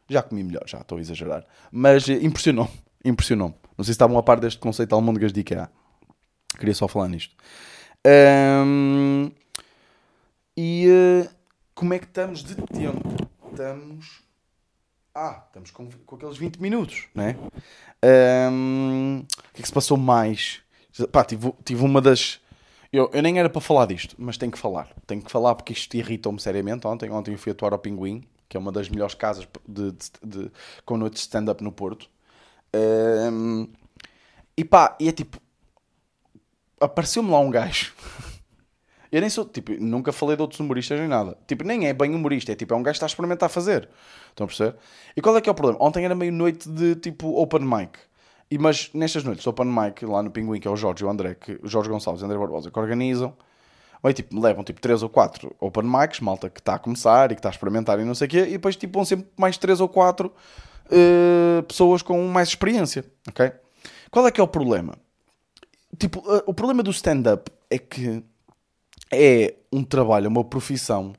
já 0.09 0.23
comi 0.23 0.43
melhor, 0.43 0.63
já 0.65 0.79
estou 0.79 0.97
a 0.97 1.01
exagerar. 1.01 1.45
Mas 1.71 2.09
impressionou-me, 2.09 2.71
impressionou-me. 3.03 3.53
Não 3.77 3.85
sei 3.85 3.91
se 3.91 3.97
estavam 3.97 4.17
a 4.17 4.23
par 4.23 4.39
deste 4.39 4.59
conceito 4.59 4.89
de 4.89 4.95
almôndegas 4.95 5.31
de 5.31 5.41
IKEA. 5.41 5.69
Queria 6.57 6.73
só 6.73 6.87
falar 6.87 7.09
nisto. 7.09 7.35
Um, 8.07 9.29
e 10.57 10.87
uh, 10.87 11.29
como 11.75 11.93
é 11.93 11.99
que 11.99 12.05
estamos 12.05 12.43
de 12.43 12.55
tempo? 12.55 13.34
Estamos. 13.55 14.21
Ah, 15.13 15.43
estamos 15.47 15.71
com, 15.71 15.89
com 16.05 16.15
aqueles 16.15 16.37
20 16.37 16.57
minutos, 16.57 17.07
né? 17.15 17.37
Um, 18.51 19.19
o 19.19 19.53
que 19.53 19.59
é 19.59 19.61
que 19.61 19.67
se 19.67 19.73
passou 19.73 19.97
mais? 19.97 20.61
Pá, 21.11 21.23
tive, 21.23 21.53
tive 21.63 21.83
uma 21.83 22.01
das. 22.01 22.39
Eu, 22.91 23.09
eu 23.13 23.21
nem 23.21 23.39
era 23.39 23.49
para 23.49 23.61
falar 23.61 23.85
disto, 23.85 24.15
mas 24.17 24.37
tenho 24.37 24.51
que 24.51 24.57
falar. 24.57 24.89
Tenho 25.07 25.21
que 25.21 25.31
falar 25.31 25.55
porque 25.55 25.73
isto 25.73 25.95
irritou-me 25.95 26.39
seriamente 26.39 26.85
ontem. 26.85 27.09
Ontem 27.09 27.31
eu 27.31 27.37
fui 27.37 27.51
atuar 27.51 27.73
ao 27.73 27.79
Pinguim, 27.79 28.23
que 28.47 28.57
é 28.57 28.59
uma 28.59 28.71
das 28.71 28.89
melhores 28.89 29.15
casas 29.15 29.47
de, 29.67 29.91
de, 29.91 30.11
de 30.23 30.51
com 30.85 30.97
noite 30.97 31.13
de 31.13 31.19
stand-up 31.19 31.63
no 31.63 31.71
Porto. 31.71 32.09
Um, 32.73 33.69
e 34.57 34.65
pá, 34.65 34.97
e 34.99 35.07
é 35.07 35.11
tipo. 35.13 35.39
Apareceu-me 36.79 37.31
lá 37.31 37.39
um 37.39 37.49
gajo 37.49 37.93
Eu 39.15 39.21
nem 39.21 39.29
sou, 39.29 39.45
tipo, 39.45 39.71
nunca 39.79 40.11
falei 40.11 40.35
de 40.35 40.41
outros 40.41 40.59
humoristas 40.59 40.99
nem 40.99 41.07
nada. 41.07 41.37
Tipo, 41.47 41.63
nem 41.63 41.87
é 41.87 41.93
bem 41.93 42.13
humorista, 42.13 42.51
é 42.51 42.55
tipo, 42.55 42.73
é 42.73 42.75
um 42.75 42.83
gajo 42.83 42.95
que 42.95 42.97
está 42.97 43.05
a 43.05 43.07
experimentar 43.07 43.49
fazer. 43.49 43.87
Estão 44.27 44.43
a 44.43 44.47
perceber? 44.47 44.75
E 45.15 45.21
qual 45.21 45.37
é 45.37 45.39
que 45.39 45.47
é 45.47 45.51
o 45.53 45.55
problema? 45.55 45.81
Ontem 45.81 46.03
era 46.03 46.13
meio 46.13 46.33
noite 46.33 46.69
de 46.69 46.95
tipo 46.95 47.29
open 47.41 47.61
mic. 47.61 47.97
E, 48.51 48.57
mas 48.57 48.89
nestas 48.93 49.23
noites, 49.23 49.47
open 49.47 49.67
mic, 49.67 50.05
lá 50.05 50.21
no 50.21 50.29
Pinguim, 50.29 50.59
que 50.59 50.67
é 50.67 50.71
o 50.71 50.75
Jorge 50.75 51.05
e 51.05 51.07
o 51.07 51.09
André, 51.09 51.33
que, 51.33 51.57
o 51.63 51.67
Jorge 51.69 51.89
Gonçalves 51.89 52.19
e 52.19 52.25
o 52.25 52.27
André 52.27 52.37
Barbosa, 52.37 52.69
que 52.69 52.77
organizam, 52.77 53.33
bem, 54.03 54.11
tipo, 54.11 54.37
levam 54.37 54.65
tipo 54.65 54.81
3 54.81 55.01
ou 55.01 55.07
4 55.07 55.55
open 55.61 55.85
mics, 55.85 56.19
malta 56.19 56.49
que 56.49 56.59
está 56.59 56.75
a 56.75 56.79
começar 56.79 57.31
e 57.31 57.35
que 57.35 57.39
está 57.39 57.47
a 57.47 57.53
experimentar 57.53 57.97
e 58.01 58.03
não 58.03 58.15
sei 58.15 58.27
o 58.27 58.29
quê, 58.29 58.39
e 58.41 58.51
depois 58.51 58.75
tipo 58.75 58.95
vão 58.95 59.05
sempre 59.05 59.27
mais 59.37 59.57
3 59.57 59.79
ou 59.79 59.87
4 59.87 60.27
uh, 60.27 60.31
eh, 60.91 61.61
pessoas 61.61 62.01
com 62.01 62.21
mais 62.27 62.49
experiência, 62.49 63.05
ok? 63.29 63.49
Qual 64.11 64.27
é 64.27 64.31
que 64.31 64.41
é 64.41 64.43
o 64.43 64.47
problema? 64.47 64.97
Tipo, 65.97 66.19
uh, 66.19 66.43
o 66.45 66.53
problema 66.53 66.83
do 66.83 66.91
stand-up 66.91 67.49
é 67.69 67.77
que 67.77 68.21
é 69.15 69.55
um 69.71 69.83
trabalho, 69.83 70.29
uma 70.29 70.43
profissão, 70.43 71.13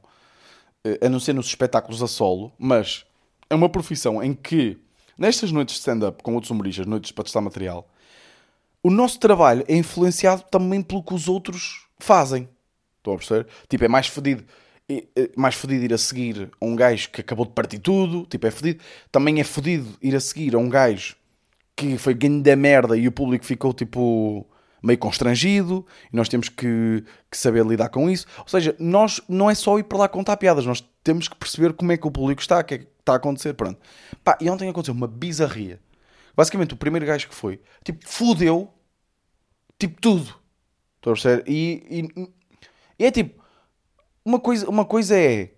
eh, 0.84 1.06
a 1.06 1.08
não 1.08 1.20
ser 1.20 1.32
nos 1.32 1.46
espetáculos 1.46 2.02
a 2.02 2.06
solo, 2.06 2.52
mas 2.58 3.04
é 3.50 3.54
uma 3.54 3.68
profissão 3.68 4.22
em 4.22 4.34
que, 4.34 4.78
nestas 5.18 5.50
noites 5.50 5.74
de 5.74 5.80
stand-up 5.80 6.22
com 6.22 6.34
outros 6.34 6.50
humoristas, 6.50 6.86
noites 6.86 7.12
para 7.12 7.24
testar 7.24 7.40
material, 7.40 7.88
o 8.82 8.90
nosso 8.90 9.18
trabalho 9.18 9.64
é 9.66 9.74
influenciado 9.74 10.44
também 10.50 10.82
pelo 10.82 11.02
que 11.02 11.14
os 11.14 11.28
outros 11.28 11.86
fazem. 11.98 12.48
Estão 12.98 13.14
a 13.14 13.16
perceber? 13.16 13.46
Tipo, 13.68 13.84
é 13.84 13.88
mais 13.88 14.06
fedido. 14.06 14.44
É 14.88 15.30
mais 15.36 15.56
fodido 15.56 15.84
ir 15.84 15.92
a 15.92 15.98
seguir 15.98 16.50
a 16.60 16.64
um 16.64 16.76
gajo 16.76 17.10
que 17.10 17.20
acabou 17.20 17.44
de 17.44 17.50
partir 17.50 17.80
tudo, 17.80 18.24
tipo, 18.26 18.46
é 18.46 18.50
fodido. 18.52 18.84
Também 19.10 19.40
é 19.40 19.44
fodido 19.44 19.96
ir 20.00 20.14
a 20.14 20.20
seguir 20.20 20.54
a 20.54 20.58
um 20.58 20.68
gajo 20.68 21.16
que 21.74 21.98
foi 21.98 22.14
ganho 22.14 22.40
da 22.42 22.54
merda 22.54 22.96
e 22.96 23.08
o 23.08 23.12
público 23.12 23.44
ficou 23.44 23.72
tipo 23.74 24.46
meio 24.86 24.98
constrangido 24.98 25.84
e 26.12 26.16
nós 26.16 26.28
temos 26.28 26.48
que, 26.48 27.04
que, 27.30 27.36
saber 27.36 27.66
lidar 27.66 27.88
com 27.88 28.08
isso. 28.08 28.26
Ou 28.38 28.48
seja, 28.48 28.74
nós 28.78 29.20
não 29.28 29.50
é 29.50 29.54
só 29.54 29.78
ir 29.78 29.84
para 29.84 29.98
lá 29.98 30.08
contar 30.08 30.36
piadas, 30.36 30.64
nós 30.64 30.86
temos 31.02 31.28
que 31.28 31.36
perceber 31.36 31.72
como 31.72 31.92
é 31.92 31.96
que 31.96 32.06
o 32.06 32.10
público 32.10 32.40
está, 32.40 32.62
que 32.62 32.74
é, 32.74 32.86
está 32.98 33.14
a 33.14 33.16
acontecer, 33.16 33.54
pronto. 33.54 33.80
Pá, 34.24 34.38
e 34.40 34.48
ontem 34.48 34.68
aconteceu 34.68 34.94
uma 34.94 35.06
bizarria. 35.06 35.80
Basicamente, 36.34 36.74
o 36.74 36.76
primeiro 36.76 37.06
gajo 37.06 37.28
que 37.28 37.34
foi, 37.34 37.60
tipo, 37.84 38.06
fudeu, 38.06 38.72
tipo, 39.78 40.00
tudo. 40.00 40.34
Estou 40.96 41.12
a 41.12 41.14
perceber? 41.14 41.44
E, 41.46 42.08
e, 42.16 42.28
e 42.98 43.04
é 43.04 43.10
tipo, 43.10 43.42
uma 44.24 44.38
coisa, 44.38 44.68
uma 44.68 44.84
coisa 44.84 45.18
é, 45.18 45.52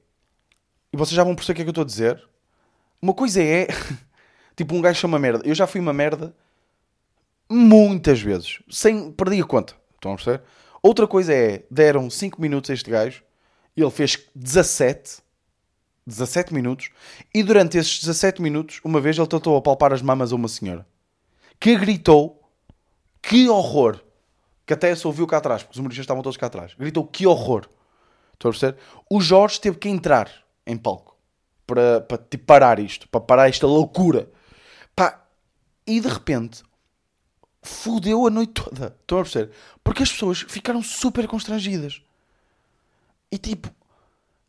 e 0.93 0.97
vocês 0.97 1.15
já 1.15 1.25
vão 1.25 1.35
perceber 1.35 1.53
o 1.53 1.57
que 1.57 1.63
é 1.63 1.65
que 1.65 1.69
eu 1.69 1.73
estou 1.73 1.83
a 1.83 1.87
dizer, 1.87 2.29
uma 3.01 3.15
coisa 3.15 3.43
é, 3.43 3.69
tipo, 4.57 4.75
um 4.75 4.81
gajo 4.81 5.01
chama 5.01 5.19
merda. 5.19 5.43
Eu 5.45 5.55
já 5.55 5.67
fui 5.67 5.81
uma 5.81 5.93
merda 5.93 6.35
muitas 7.49 8.21
vezes, 8.21 8.61
sem 8.71 9.11
perder 9.11 9.43
a 9.43 9.47
conta. 9.47 9.75
Estão 9.95 10.13
a 10.13 10.17
perceber? 10.17 10.43
Outra 10.83 11.07
coisa 11.07 11.33
é, 11.33 11.65
deram 11.71 12.09
5 12.09 12.41
minutos 12.41 12.71
a 12.71 12.75
este 12.75 12.91
gajo, 12.91 13.23
ele 13.77 13.91
fez 13.91 14.19
17, 14.35 15.19
17 16.07 16.55
minutos, 16.55 16.91
e 17.35 17.43
durante 17.43 17.79
esses 17.79 18.01
17 18.01 18.41
minutos, 18.43 18.81
uma 18.85 19.01
vez 19.01 19.19
ele 19.19 19.27
tentou 19.27 19.57
apalpar 19.57 19.93
as 19.93 20.03
mamas 20.03 20.33
a 20.33 20.37
uma 20.37 20.49
senhora, 20.49 20.87
que 21.59 21.77
gritou, 21.77 22.43
que 23.23 23.49
horror, 23.49 24.01
que 24.67 24.75
até 24.75 24.95
se 24.95 25.07
ouviu 25.07 25.27
cá 25.27 25.39
atrás, 25.39 25.63
porque 25.63 25.75
os 25.75 25.79
humoristas 25.79 26.05
estavam 26.05 26.23
todos 26.23 26.37
cá 26.37 26.47
atrás, 26.47 26.75
gritou, 26.75 27.07
que 27.07 27.27
horror. 27.27 27.69
Estão 28.35 28.51
a 28.51 28.53
perceber? 28.53 28.79
O 29.11 29.21
Jorge 29.21 29.61
teve 29.61 29.79
que 29.79 29.89
entrar 29.89 30.31
em 30.65 30.77
palco 30.77 31.17
para, 31.67 32.01
para 32.01 32.19
tipo, 32.19 32.45
parar 32.45 32.79
isto, 32.79 33.09
para 33.09 33.21
parar 33.21 33.49
esta 33.49 33.67
loucura. 33.67 34.31
Pá, 34.95 35.25
e 35.87 36.01
de 36.01 36.09
repente 36.09 36.63
fudeu 37.63 38.27
a 38.27 38.31
noite 38.31 38.53
toda. 38.53 38.97
Estão 39.01 39.19
a 39.19 39.23
perceber? 39.23 39.51
Porque 39.83 40.03
as 40.03 40.13
pessoas 40.13 40.41
ficaram 40.49 40.83
super 40.83 41.27
constrangidas. 41.27 42.03
E 43.31 43.39
tipo, 43.39 43.71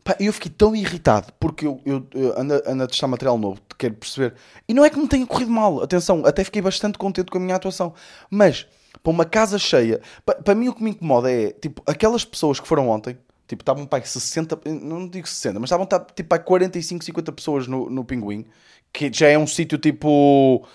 pá, 0.04 0.16
eu 0.20 0.32
fiquei 0.32 0.52
tão 0.52 0.76
irritado 0.76 1.34
porque 1.40 1.66
eu, 1.66 1.82
eu, 1.86 2.08
eu 2.14 2.40
ando, 2.40 2.62
ando 2.66 2.84
a 2.84 2.88
testar 2.88 3.08
material 3.08 3.38
novo, 3.38 3.62
quero 3.78 3.96
perceber. 3.96 4.36
E 4.68 4.74
não 4.74 4.86
é 4.86 4.90
que 4.90 4.98
me 4.98 5.08
tenha 5.08 5.26
corrido 5.26 5.52
mal, 5.52 5.82
atenção, 5.82 6.26
até 6.26 6.44
fiquei 6.44 6.62
bastante 6.62 6.98
contente 6.98 7.32
com 7.32 7.38
a 7.38 7.42
minha 7.42 7.56
atuação. 7.56 7.94
Mas, 8.30 8.68
para 9.04 9.12
uma 9.12 9.26
casa 9.26 9.60
cheia, 9.60 10.02
para, 10.26 10.42
para 10.42 10.56
mim 10.56 10.70
o 10.70 10.74
que 10.74 10.84
me 10.84 10.92
incomoda 10.92 11.32
é, 11.32 11.52
tipo, 11.52 11.82
aquelas 11.86 12.24
pessoas 12.24 12.60
que 12.60 12.68
foram 12.68 12.90
ontem, 12.90 13.18
tipo, 13.48 13.62
estavam 13.62 13.86
para 13.86 14.04
60, 14.04 14.60
não 14.66 15.08
digo 15.08 15.28
60, 15.28 15.60
mas 15.60 15.68
estavam 15.68 15.88
tipo 16.16 16.30
para 16.30 16.40
45, 16.40 17.04
50 17.04 17.32
pessoas 17.32 17.68
no, 17.68 17.90
no 17.90 18.06
Pinguim, 18.06 18.46
que 18.94 19.12
já 19.12 19.28
é 19.28 19.38
um 19.38 19.48
sítio 19.48 19.78
tipo. 19.78 20.66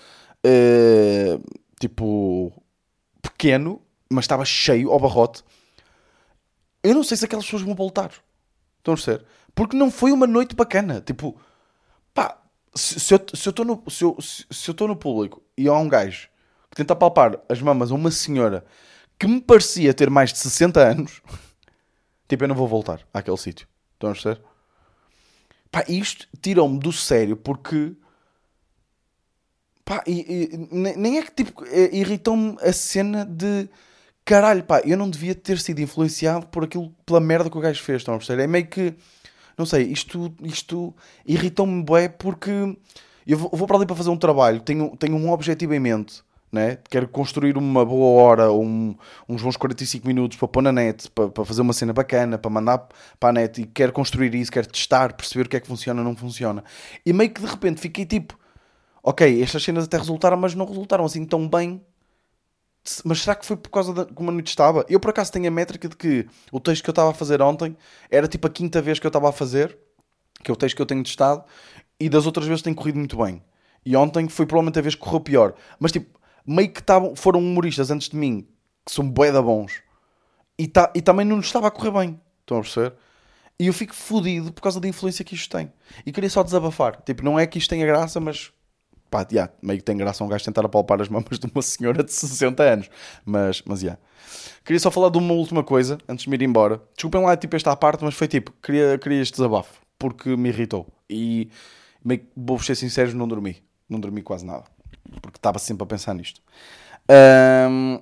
Uh, 0.45 1.41
tipo, 1.79 2.51
pequeno, 3.21 3.81
mas 4.09 4.25
estava 4.25 4.45
cheio 4.45 4.91
ao 4.91 4.99
barrote. 4.99 5.43
Eu 6.83 6.93
não 6.93 7.03
sei 7.03 7.17
se 7.17 7.25
aquelas 7.25 7.45
pessoas 7.45 7.63
vão 7.63 7.75
voltar. 7.75 8.11
Estão 8.77 8.93
a 8.93 8.97
ser? 8.97 9.25
Porque 9.53 9.75
não 9.75 9.89
foi 9.89 10.11
uma 10.11 10.27
noite 10.27 10.55
bacana. 10.55 11.01
Tipo, 11.01 11.39
pá, 12.13 12.37
se, 12.75 12.99
se 12.99 13.13
eu 13.13 13.19
estou 13.33 13.65
no, 13.65 13.83
se 13.89 14.03
eu, 14.03 14.17
se 14.21 14.69
eu 14.69 14.87
no 14.87 14.95
público 14.95 15.41
e 15.57 15.67
há 15.67 15.73
um 15.73 15.87
gajo 15.87 16.29
que 16.69 16.75
tenta 16.75 16.95
palpar 16.95 17.39
as 17.49 17.61
mamas 17.61 17.91
a 17.91 17.95
uma 17.95 18.11
senhora 18.11 18.65
que 19.17 19.27
me 19.27 19.41
parecia 19.41 19.93
ter 19.93 20.09
mais 20.09 20.33
de 20.33 20.39
60 20.39 20.79
anos, 20.79 21.21
tipo, 22.27 22.43
eu 22.43 22.47
não 22.47 22.55
vou 22.55 22.67
voltar 22.67 23.01
àquele 23.13 23.37
sítio. 23.37 23.67
Estão 23.93 24.11
a 24.11 24.15
ser? 24.15 24.41
Pá, 25.71 25.83
isto 25.87 26.27
tirou-me 26.41 26.77
do 26.79 26.91
sério 26.91 27.35
porque 27.35 27.95
Pá, 29.85 30.03
e, 30.07 30.49
e, 30.51 30.77
nem 30.97 31.19
é 31.19 31.21
que 31.21 31.31
tipo, 31.31 31.63
é, 31.67 31.95
irritou-me 31.95 32.57
a 32.59 32.73
cena 32.73 33.23
de 33.23 33.69
caralho, 34.25 34.63
pá, 34.63 34.81
eu 34.83 34.97
não 34.97 35.07
devia 35.07 35.35
ter 35.35 35.59
sido 35.59 35.79
influenciado 35.79 36.47
por 36.47 36.63
aquilo, 36.63 36.91
pela 37.05 37.19
merda 37.19 37.51
que 37.51 37.57
o 37.57 37.61
gajo 37.61 37.81
fez, 37.83 38.01
estão 38.01 38.15
a 38.15 38.17
perceber? 38.17 38.43
É 38.43 38.47
meio 38.47 38.65
que, 38.65 38.95
não 39.55 39.65
sei, 39.65 39.83
isto, 39.83 40.33
isto 40.41 40.93
irritou-me 41.23 41.83
bué 41.83 42.09
porque 42.09 42.75
eu 43.27 43.37
vou, 43.37 43.51
vou 43.53 43.67
para 43.67 43.77
ali 43.77 43.85
para 43.85 43.95
fazer 43.95 44.09
um 44.09 44.17
trabalho, 44.17 44.59
tenho, 44.59 44.97
tenho 44.97 45.15
um 45.15 45.31
objetivo 45.31 45.75
em 45.75 45.79
mente, 45.79 46.23
né? 46.51 46.79
quero 46.89 47.07
construir 47.07 47.55
uma 47.55 47.85
boa 47.85 48.23
hora, 48.23 48.51
um, 48.51 48.95
uns 49.29 49.43
bons 49.43 49.55
45 49.55 50.07
minutos 50.07 50.35
para 50.35 50.47
pôr 50.47 50.63
na 50.63 50.71
net, 50.71 51.11
para, 51.11 51.29
para 51.29 51.45
fazer 51.45 51.61
uma 51.61 51.73
cena 51.73 51.93
bacana, 51.93 52.39
para 52.39 52.49
mandar 52.49 52.87
para 53.19 53.29
a 53.29 53.33
net 53.33 53.61
e 53.61 53.67
quero 53.67 53.93
construir 53.93 54.33
isso, 54.33 54.51
quero 54.51 54.67
testar, 54.67 55.13
perceber 55.13 55.45
o 55.45 55.49
que 55.49 55.57
é 55.57 55.59
que 55.59 55.67
funciona 55.67 56.03
não 56.03 56.15
funciona. 56.15 56.63
E 57.05 57.13
meio 57.13 57.29
que 57.29 57.41
de 57.41 57.47
repente 57.47 57.79
fiquei 57.79 58.03
tipo 58.03 58.35
ok, 59.05 59.41
estas 59.41 59.63
cenas 59.63 59.83
até 59.85 59.97
resultaram, 59.97 60.35
mas 60.35 60.55
não 60.55 60.65
resultaram 60.65 61.05
assim 61.05 61.23
tão 61.25 61.47
bem. 61.47 61.79
Mas 63.03 63.21
será 63.21 63.35
que 63.35 63.45
foi 63.45 63.55
por 63.55 63.69
causa 63.69 63.93
de 63.93 64.13
como 64.13 64.31
a 64.31 64.33
noite 64.33 64.47
estava? 64.47 64.83
Eu 64.89 64.99
por 64.99 65.11
acaso 65.11 65.31
tenho 65.31 65.47
a 65.47 65.51
métrica 65.51 65.87
de 65.87 65.95
que 65.95 66.27
o 66.51 66.59
texto 66.59 66.83
que 66.83 66.89
eu 66.89 66.91
estava 66.91 67.11
a 67.11 67.13
fazer 67.13 67.41
ontem 67.41 67.77
era 68.09 68.27
tipo 68.27 68.47
a 68.47 68.49
quinta 68.49 68.81
vez 68.81 68.99
que 68.99 69.05
eu 69.05 69.09
estava 69.09 69.29
a 69.29 69.31
fazer, 69.31 69.77
que 70.43 70.49
é 70.49 70.53
o 70.53 70.57
texto 70.57 70.75
que 70.75 70.81
eu 70.81 70.85
tenho 70.87 71.03
testado, 71.03 71.43
e 71.99 72.09
das 72.09 72.25
outras 72.25 72.47
vezes 72.47 72.63
tem 72.63 72.73
corrido 72.73 72.97
muito 72.97 73.17
bem. 73.17 73.43
E 73.85 73.95
ontem 73.95 74.27
foi 74.27 74.47
provavelmente 74.47 74.79
a 74.79 74.81
vez 74.81 74.95
que 74.95 75.01
correu 75.01 75.19
pior. 75.19 75.53
Mas 75.79 75.91
tipo, 75.91 76.19
meio 76.45 76.71
que 76.71 76.81
tavam, 76.81 77.15
foram 77.15 77.39
humoristas 77.39 77.91
antes 77.91 78.09
de 78.09 78.17
mim, 78.17 78.47
que 78.83 78.91
são 78.91 79.07
bué 79.07 79.31
da 79.31 79.41
bons, 79.41 79.81
e, 80.57 80.67
tá, 80.67 80.91
e 80.95 81.01
também 81.01 81.25
não 81.25 81.37
nos 81.37 81.45
estava 81.45 81.67
a 81.67 81.71
correr 81.71 81.91
bem. 81.91 82.19
Estão 82.41 82.57
a 82.57 82.61
perceber? 82.61 82.93
E 83.59 83.67
eu 83.67 83.73
fico 83.73 83.93
fodido 83.95 84.51
por 84.51 84.61
causa 84.61 84.79
da 84.79 84.87
influência 84.87 85.23
que 85.23 85.35
isto 85.35 85.55
tem. 85.55 85.71
E 86.05 86.11
queria 86.11 86.29
só 86.29 86.43
desabafar. 86.43 87.01
Tipo, 87.01 87.23
não 87.23 87.39
é 87.39 87.47
que 87.47 87.57
isto 87.57 87.69
tenha 87.69 87.85
graça, 87.85 88.19
mas 88.19 88.51
pá, 89.15 89.25
yeah, 89.31 89.51
meio 89.61 89.79
que 89.79 89.85
tem 89.85 89.95
graça 89.95 90.23
um 90.23 90.27
gajo 90.27 90.43
tentar 90.43 90.65
apalpar 90.65 91.01
as 91.01 91.07
mamas 91.07 91.39
de 91.39 91.47
uma 91.47 91.61
senhora 91.61 92.03
de 92.03 92.11
60 92.11 92.61
anos. 92.61 92.89
Mas, 93.23 93.61
mas, 93.65 93.81
yeah. 93.81 93.99
Queria 94.65 94.79
só 94.79 94.91
falar 94.91 95.09
de 95.09 95.17
uma 95.17 95.33
última 95.33 95.63
coisa, 95.63 95.97
antes 96.09 96.23
de 96.25 96.29
me 96.29 96.35
ir 96.35 96.41
embora. 96.41 96.81
Desculpem 96.93 97.21
lá, 97.21 97.37
tipo, 97.37 97.55
esta 97.55 97.73
parte, 97.75 98.03
mas 98.03 98.13
foi 98.13 98.27
tipo, 98.27 98.51
queria, 98.61 98.97
queria 98.97 99.21
este 99.21 99.35
desabafo, 99.35 99.79
porque 99.97 100.35
me 100.35 100.49
irritou. 100.49 100.87
E, 101.09 101.49
meio 102.03 102.19
que, 102.19 102.27
vou 102.35 102.59
ser 102.59 102.75
sincero, 102.75 103.15
não 103.15 103.27
dormi. 103.27 103.63
Não 103.87 103.99
dormi 103.99 104.21
quase 104.21 104.45
nada. 104.45 104.65
Porque 105.21 105.37
estava 105.37 105.59
sempre 105.59 105.83
a 105.83 105.85
pensar 105.85 106.13
nisto. 106.13 106.41
Um, 107.69 107.99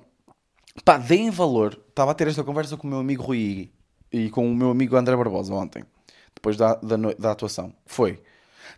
pá, 0.84 0.96
deem 0.96 1.30
valor. 1.30 1.78
Estava 1.90 2.10
a 2.10 2.14
ter 2.14 2.26
esta 2.26 2.42
conversa 2.42 2.76
com 2.76 2.86
o 2.88 2.90
meu 2.90 2.98
amigo 2.98 3.22
Rui 3.22 3.38
Igui 3.38 3.72
e 4.10 4.30
com 4.30 4.50
o 4.50 4.54
meu 4.54 4.70
amigo 4.70 4.96
André 4.96 5.14
Barbosa 5.16 5.52
ontem, 5.52 5.84
depois 6.34 6.56
da, 6.56 6.74
da, 6.76 6.96
da 7.18 7.30
atuação. 7.32 7.74
Foi, 7.84 8.22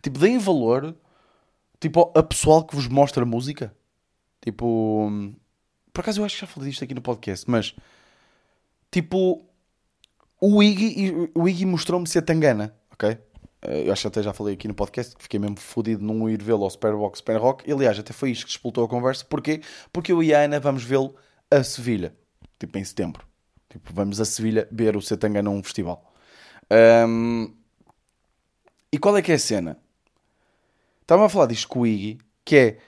tipo, 0.03 0.19
deem 0.19 0.39
valor 0.39 0.95
Tipo, 1.81 2.13
a 2.15 2.23
pessoal 2.23 2.65
que 2.65 2.75
vos 2.75 2.89
mostra 2.89 3.25
música. 3.25 3.75
Tipo. 4.41 5.11
Por 5.93 6.01
acaso 6.01 6.21
eu 6.21 6.25
acho 6.25 6.35
que 6.37 6.41
já 6.43 6.47
falei 6.47 6.71
disto 6.71 6.85
aqui 6.85 6.95
no 6.95 7.03
podcast, 7.03 7.51
mas. 7.51 7.75
Tipo. 8.91 9.45
O 10.41 10.63
Iggy, 10.63 11.31
o 11.35 11.49
Iggy 11.49 11.65
mostrou-me 11.65 12.07
ser 12.07 12.21
tangana, 12.21 12.77
ok? 12.93 13.19
Eh, 13.63 13.89
eu 13.89 13.93
acho 13.93 14.03
que 14.03 14.09
até 14.09 14.23
já 14.23 14.33
falei 14.33 14.55
aqui 14.55 14.69
no 14.69 14.75
podcast 14.75 15.17
que 15.17 15.23
fiquei 15.23 15.41
mesmo 15.41 15.59
fodido 15.59 16.05
não 16.05 16.29
ir 16.29 16.43
vê-lo 16.43 16.63
ao 16.65 16.71
Superbox 16.71 17.19
Super 17.19 17.39
Rock. 17.39 17.71
Aliás, 17.71 17.99
até 17.99 18.13
foi 18.13 18.31
isto 18.31 18.45
que 18.45 18.51
explotou 18.53 18.85
a 18.85 18.89
conversa. 18.89 19.25
Porquê? 19.25 19.61
Porque 19.93 20.13
eu 20.13 20.23
e 20.23 20.35
a 20.35 20.41
Ana 20.41 20.61
vamos 20.61 20.85
vê-lo 20.85 21.15
a 21.51 21.63
Sevilha. 21.63 22.15
Tipo, 22.59 22.79
em 22.79 22.85
setembro. 22.85 23.27
Tipo, 23.69 23.93
vamos 23.93 24.21
a 24.21 24.25
Sevilha 24.25 24.69
ver 24.71 24.97
o 24.97 25.03
Setangana 25.03 25.51
num 25.51 25.63
festival. 25.63 26.13
Um... 27.07 27.53
E 28.93 28.99
qual 28.99 29.17
é 29.17 29.23
que 29.23 29.33
é 29.33 29.35
a 29.35 29.39
cena? 29.39 29.79
Estava 31.07 31.27
a 31.27 31.29
falar 31.29 31.47
disto 31.47 31.69
com 31.69 31.81
o 31.81 31.87
Iggy, 31.87 32.19
que 32.45 32.57
é... 32.57 32.79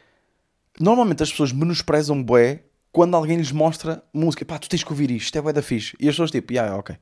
Normalmente 0.80 1.22
as 1.22 1.30
pessoas 1.30 1.52
menosprezam 1.52 2.20
bué 2.20 2.64
quando 2.90 3.14
alguém 3.14 3.36
lhes 3.36 3.52
mostra 3.52 4.02
música. 4.12 4.44
Pá, 4.44 4.58
tu 4.58 4.68
tens 4.68 4.82
que 4.82 4.90
ouvir 4.90 5.08
isto, 5.12 5.38
é 5.38 5.40
bué 5.40 5.52
da 5.52 5.62
fixe. 5.62 5.96
E 6.00 6.08
as 6.08 6.14
pessoas 6.14 6.32
tipo, 6.32 6.52
yeah, 6.52 6.76
ok. 6.76 6.96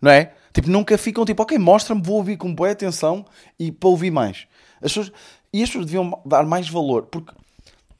Não 0.00 0.10
é? 0.10 0.32
Tipo, 0.52 0.70
nunca 0.70 0.96
ficam 0.96 1.24
tipo, 1.24 1.42
ok, 1.42 1.58
mostra-me, 1.58 2.00
vou 2.00 2.16
ouvir 2.18 2.36
com 2.36 2.54
boa 2.54 2.70
atenção 2.70 3.24
e 3.58 3.72
para 3.72 3.88
ouvir 3.88 4.12
mais. 4.12 4.46
As 4.76 4.92
pessoas... 4.92 5.12
E 5.52 5.62
as 5.62 5.68
pessoas 5.68 5.84
deviam 5.84 6.22
dar 6.24 6.46
mais 6.46 6.68
valor, 6.68 7.06
porque 7.06 7.34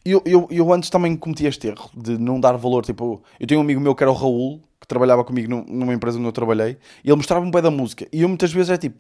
eu, 0.05 0.23
eu, 0.25 0.49
eu 0.51 0.73
antes 0.73 0.89
também 0.89 1.17
cometi 1.17 1.47
este 1.47 1.67
erro 1.67 1.91
de 1.95 2.17
não 2.17 2.41
dar 2.41 2.57
valor. 2.57 2.85
Tipo, 2.85 3.23
eu 3.39 3.47
tenho 3.47 3.61
um 3.61 3.65
amigo 3.65 3.81
meu 3.81 3.95
que 3.95 4.03
era 4.05 4.11
o 4.11 4.15
Raul, 4.15 4.63
que 4.81 4.87
trabalhava 4.87 5.25
comigo 5.25 5.65
numa 5.69 5.93
empresa 5.93 6.17
onde 6.17 6.29
eu 6.29 6.33
trabalhei, 6.33 6.79
e 7.05 7.09
ele 7.09 7.17
mostrava-me 7.17 7.51
bué 7.51 7.61
da 7.61 7.71
música. 7.71 8.07
E 8.13 8.23
eu 8.23 8.29
muitas 8.29 8.53
vezes 8.53 8.71
é 8.71 8.79
tipo, 8.79 8.99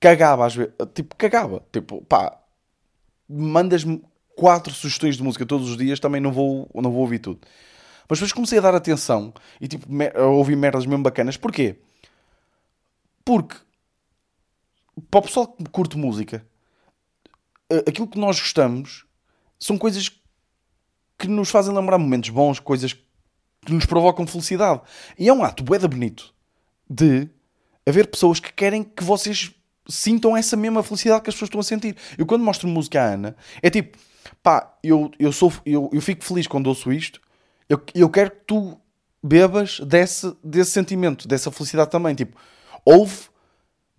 cagava 0.00 0.46
às 0.46 0.56
vezes, 0.56 0.72
tipo, 0.94 1.14
cagava. 1.14 1.62
Tipo, 1.70 2.02
pá, 2.06 2.41
mandas-me 3.32 4.02
quatro 4.36 4.72
sugestões 4.72 5.16
de 5.16 5.22
música 5.22 5.46
todos 5.46 5.70
os 5.70 5.76
dias, 5.76 6.00
também 6.00 6.20
não 6.20 6.32
vou, 6.32 6.70
não 6.74 6.90
vou 6.90 7.00
ouvir 7.00 7.18
tudo. 7.18 7.40
Mas 8.08 8.18
depois 8.18 8.32
comecei 8.32 8.58
a 8.58 8.62
dar 8.62 8.74
atenção 8.74 9.32
e 9.60 9.68
tipo, 9.68 9.86
a 10.14 10.26
ouvir 10.26 10.56
merdas 10.56 10.84
mesmo 10.84 11.02
bacanas. 11.02 11.36
Porquê? 11.36 11.78
Porque 13.24 13.56
para 15.10 15.20
o 15.20 15.22
pessoal 15.22 15.46
que 15.46 15.64
curte 15.70 15.96
música, 15.96 16.44
aquilo 17.86 18.08
que 18.08 18.18
nós 18.18 18.38
gostamos 18.38 19.06
são 19.58 19.78
coisas 19.78 20.10
que 21.18 21.28
nos 21.28 21.50
fazem 21.50 21.74
lembrar 21.74 21.98
momentos 21.98 22.30
bons, 22.30 22.58
coisas 22.58 22.92
que 23.64 23.72
nos 23.72 23.86
provocam 23.86 24.26
felicidade. 24.26 24.82
E 25.18 25.28
é 25.28 25.32
um 25.32 25.44
ato 25.44 25.62
bué 25.62 25.78
bonito 25.78 26.34
de 26.88 27.28
haver 27.86 28.08
pessoas 28.08 28.40
que 28.40 28.52
querem 28.52 28.82
que 28.82 29.04
vocês 29.04 29.52
sintam 29.88 30.36
essa 30.36 30.56
mesma 30.56 30.82
felicidade 30.82 31.22
que 31.22 31.30
as 31.30 31.34
pessoas 31.34 31.48
estão 31.48 31.60
a 31.60 31.64
sentir. 31.64 31.96
Eu 32.16 32.26
quando 32.26 32.44
mostro 32.44 32.68
música 32.68 33.02
à 33.02 33.14
Ana, 33.14 33.36
é 33.60 33.70
tipo, 33.70 33.98
pá, 34.42 34.76
eu, 34.82 35.10
eu, 35.18 35.32
sou, 35.32 35.52
eu, 35.64 35.90
eu 35.92 36.00
fico 36.00 36.24
feliz 36.24 36.46
quando 36.46 36.66
ouço 36.66 36.92
isto, 36.92 37.20
eu, 37.68 37.80
eu 37.94 38.08
quero 38.10 38.30
que 38.30 38.40
tu 38.46 38.78
bebas 39.22 39.80
desse, 39.80 40.34
desse 40.42 40.72
sentimento, 40.72 41.28
dessa 41.28 41.50
felicidade 41.50 41.90
também. 41.90 42.14
Tipo, 42.14 42.36
ouve, 42.84 43.28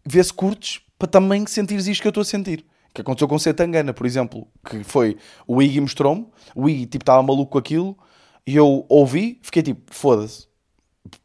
vê 0.06 0.24
se 0.24 0.34
curtes, 0.34 0.82
para 0.98 1.08
também 1.08 1.46
sentires 1.48 1.88
isto 1.88 2.02
que 2.02 2.08
eu 2.08 2.12
estou 2.12 2.22
a 2.22 2.26
sentir. 2.26 2.65
Que 2.93 3.02
aconteceu 3.02 3.28
com 3.28 3.39
Setangana, 3.39 3.93
por 3.93 4.06
exemplo, 4.06 4.48
que 4.69 4.84
foi 4.84 5.17
o 5.48 5.62
Iggy 5.62 5.82
mostrou-me, 5.82 6.28
o 6.54 6.69
Iggy 6.69 6.86
tipo 6.86 7.04
estava 7.04 7.24
maluco 7.24 7.54
com 7.54 7.58
aquilo. 7.58 7.98
E 8.46 8.56
eu 8.56 8.86
ouvi, 8.89 9.39
fiquei 9.41 9.63
tipo, 9.63 9.82
foda-se, 9.93 10.48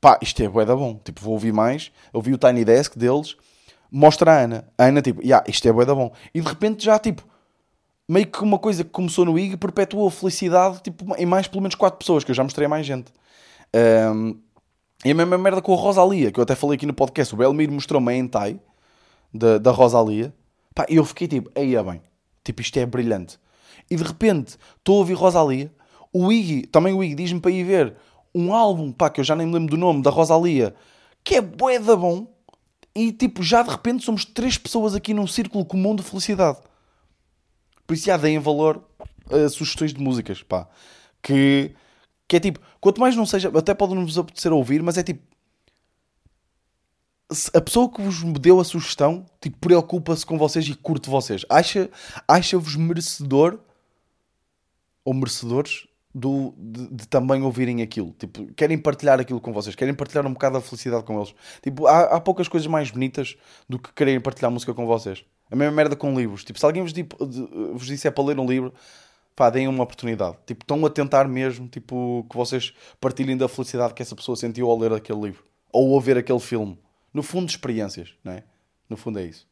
pá, 0.00 0.18
isto 0.22 0.42
é 0.42 0.48
bué 0.48 0.64
da 0.64 0.74
bom, 0.74 0.98
tipo, 1.04 1.20
vou 1.20 1.34
ouvir 1.34 1.52
mais, 1.52 1.90
ouvi 2.12 2.32
o 2.32 2.38
Tiny 2.38 2.64
Desk 2.64 2.96
deles, 2.96 3.36
mostra 3.90 4.32
a 4.32 4.40
Ana, 4.42 4.68
a 4.76 4.84
Ana 4.84 5.02
tipo, 5.02 5.22
yeah, 5.22 5.44
isto 5.48 5.66
é 5.68 5.72
bué 5.72 5.84
da 5.84 5.94
bom, 5.94 6.12
e 6.34 6.40
de 6.40 6.48
repente 6.48 6.84
já 6.84 6.98
tipo, 6.98 7.22
meio 8.08 8.26
que 8.26 8.42
uma 8.42 8.58
coisa 8.58 8.84
que 8.84 8.90
começou 8.90 9.24
no 9.24 9.38
IG 9.38 9.56
perpetuou 9.56 10.08
a 10.08 10.10
felicidade 10.10 10.80
tipo, 10.82 11.14
em 11.16 11.26
mais 11.26 11.46
pelo 11.46 11.62
menos 11.62 11.74
4 11.74 11.98
pessoas, 11.98 12.24
que 12.24 12.30
eu 12.30 12.34
já 12.34 12.42
mostrei 12.42 12.66
a 12.66 12.68
mais 12.68 12.86
gente. 12.86 13.12
Um, 14.14 14.38
e 15.04 15.10
a 15.10 15.14
mesma 15.14 15.38
merda 15.38 15.62
com 15.62 15.72
a 15.72 15.76
Rosalia, 15.76 16.32
que 16.32 16.40
eu 16.40 16.42
até 16.42 16.54
falei 16.54 16.76
aqui 16.76 16.86
no 16.86 16.94
podcast, 16.94 17.32
o 17.34 17.36
Belmiro 17.36 17.72
mostrou-me 17.72 18.12
a 18.12 18.16
hentai 18.16 18.58
da, 19.32 19.58
da 19.58 19.70
Rosalia, 19.70 20.34
pá, 20.74 20.86
eu 20.88 21.04
fiquei 21.04 21.28
tipo, 21.28 21.50
aí 21.54 21.76
é 21.76 21.82
bem, 21.82 22.02
tipo, 22.42 22.60
isto 22.60 22.78
é 22.78 22.86
brilhante. 22.86 23.38
E 23.90 23.96
de 23.96 24.02
repente, 24.02 24.56
estou 24.76 24.96
a 24.96 24.98
ouvir 24.98 25.14
Rosalia, 25.14 25.72
o 26.12 26.32
Iggy, 26.32 26.66
também 26.66 26.92
o 26.94 27.04
Iggy 27.04 27.14
diz-me 27.14 27.40
para 27.40 27.50
ir 27.50 27.64
ver 27.64 27.94
um 28.34 28.52
álbum, 28.52 28.90
pá, 28.90 29.08
que 29.08 29.20
eu 29.20 29.24
já 29.24 29.36
nem 29.36 29.46
me 29.46 29.54
lembro 29.54 29.70
do 29.70 29.76
nome, 29.76 30.02
da 30.02 30.10
Rosalia, 30.10 30.74
que 31.22 31.36
é 31.36 31.40
bué 31.40 31.78
da 31.78 31.94
bom, 31.94 32.26
e 32.98 33.12
tipo, 33.12 33.44
já 33.44 33.62
de 33.62 33.70
repente 33.70 34.04
somos 34.04 34.24
três 34.24 34.58
pessoas 34.58 34.92
aqui 34.92 35.14
num 35.14 35.26
círculo 35.26 35.64
comum 35.64 35.94
de 35.94 36.02
felicidade. 36.02 36.58
Por 37.86 37.94
isso 37.94 38.06
já 38.06 38.16
deem 38.16 38.40
valor 38.40 38.84
a 39.30 39.48
sugestões 39.48 39.94
de 39.94 40.00
músicas, 40.00 40.42
pá. 40.42 40.68
Que, 41.22 41.74
que 42.26 42.36
é 42.36 42.40
tipo, 42.40 42.58
quanto 42.80 43.00
mais 43.00 43.14
não 43.14 43.24
seja, 43.24 43.52
até 43.56 43.72
pode 43.72 43.94
não 43.94 44.04
vos 44.04 44.18
apetecer 44.18 44.52
ouvir, 44.52 44.82
mas 44.82 44.98
é 44.98 45.04
tipo, 45.04 45.22
a 47.54 47.60
pessoa 47.60 47.88
que 47.88 48.02
vos 48.02 48.20
deu 48.40 48.58
a 48.58 48.64
sugestão, 48.64 49.26
tipo, 49.40 49.58
preocupa-se 49.58 50.26
com 50.26 50.36
vocês 50.36 50.66
e 50.66 50.74
curte 50.74 51.08
vocês. 51.08 51.44
Acha, 51.48 51.88
acha-vos 52.26 52.74
merecedor 52.74 53.60
ou 55.04 55.14
merecedores 55.14 55.86
do, 56.18 56.52
de, 56.56 56.88
de, 56.88 57.08
também 57.08 57.42
ouvirem 57.42 57.80
aquilo. 57.80 58.12
Tipo, 58.18 58.46
querem 58.54 58.76
partilhar 58.76 59.20
aquilo 59.20 59.40
com 59.40 59.52
vocês, 59.52 59.74
querem 59.74 59.94
partilhar 59.94 60.26
um 60.26 60.32
bocado 60.32 60.54
da 60.54 60.60
felicidade 60.60 61.04
com 61.04 61.16
eles. 61.16 61.34
Tipo, 61.62 61.86
há, 61.86 62.16
há 62.16 62.20
poucas 62.20 62.48
coisas 62.48 62.66
mais 62.66 62.90
bonitas 62.90 63.36
do 63.68 63.78
que 63.78 63.92
quererem 63.92 64.20
partilhar 64.20 64.50
música 64.50 64.74
com 64.74 64.86
vocês. 64.86 65.24
A 65.50 65.56
mesma 65.56 65.74
merda 65.74 65.94
com 65.94 66.14
livros. 66.18 66.44
Tipo, 66.44 66.58
se 66.58 66.66
alguém 66.66 66.82
vos, 66.82 66.92
tipo, 66.92 67.16
vos 67.72 67.86
disser 67.86 68.12
para 68.12 68.24
ler 68.24 68.38
um 68.38 68.46
livro, 68.46 68.74
pá, 69.36 69.48
deem 69.48 69.68
uma 69.68 69.84
oportunidade. 69.84 70.36
Tipo, 70.44 70.64
estão 70.64 70.84
a 70.84 70.90
tentar 70.90 71.28
mesmo, 71.28 71.68
tipo, 71.68 72.26
que 72.28 72.36
vocês 72.36 72.74
partilhem 73.00 73.36
da 73.36 73.48
felicidade 73.48 73.94
que 73.94 74.02
essa 74.02 74.16
pessoa 74.16 74.36
sentiu 74.36 74.68
ao 74.68 74.78
ler 74.78 74.92
aquele 74.92 75.20
livro. 75.20 75.44
Ou 75.72 75.94
ao 75.94 76.00
ver 76.00 76.18
aquele 76.18 76.40
filme. 76.40 76.78
No 77.14 77.22
fundo, 77.22 77.48
experiências, 77.48 78.14
não 78.24 78.32
é? 78.32 78.42
No 78.90 78.96
fundo 78.96 79.18
é 79.18 79.24
isso. 79.24 79.46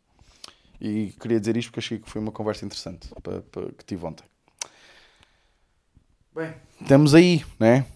E 0.81 1.15
queria 1.21 1.39
dizer 1.39 1.57
isto 1.57 1.69
porque 1.69 1.81
achei 1.81 1.99
que 1.99 2.11
foi 2.11 2.21
uma 2.21 2.33
conversa 2.33 2.65
interessante 2.67 3.09
para, 3.23 3.41
para, 3.43 3.73
que 3.73 3.85
tive 3.85 4.05
ontem. 4.05 4.25
Bem, 6.37 6.53
estamos 6.83 7.15
aí, 7.15 7.43
né? 7.59 7.87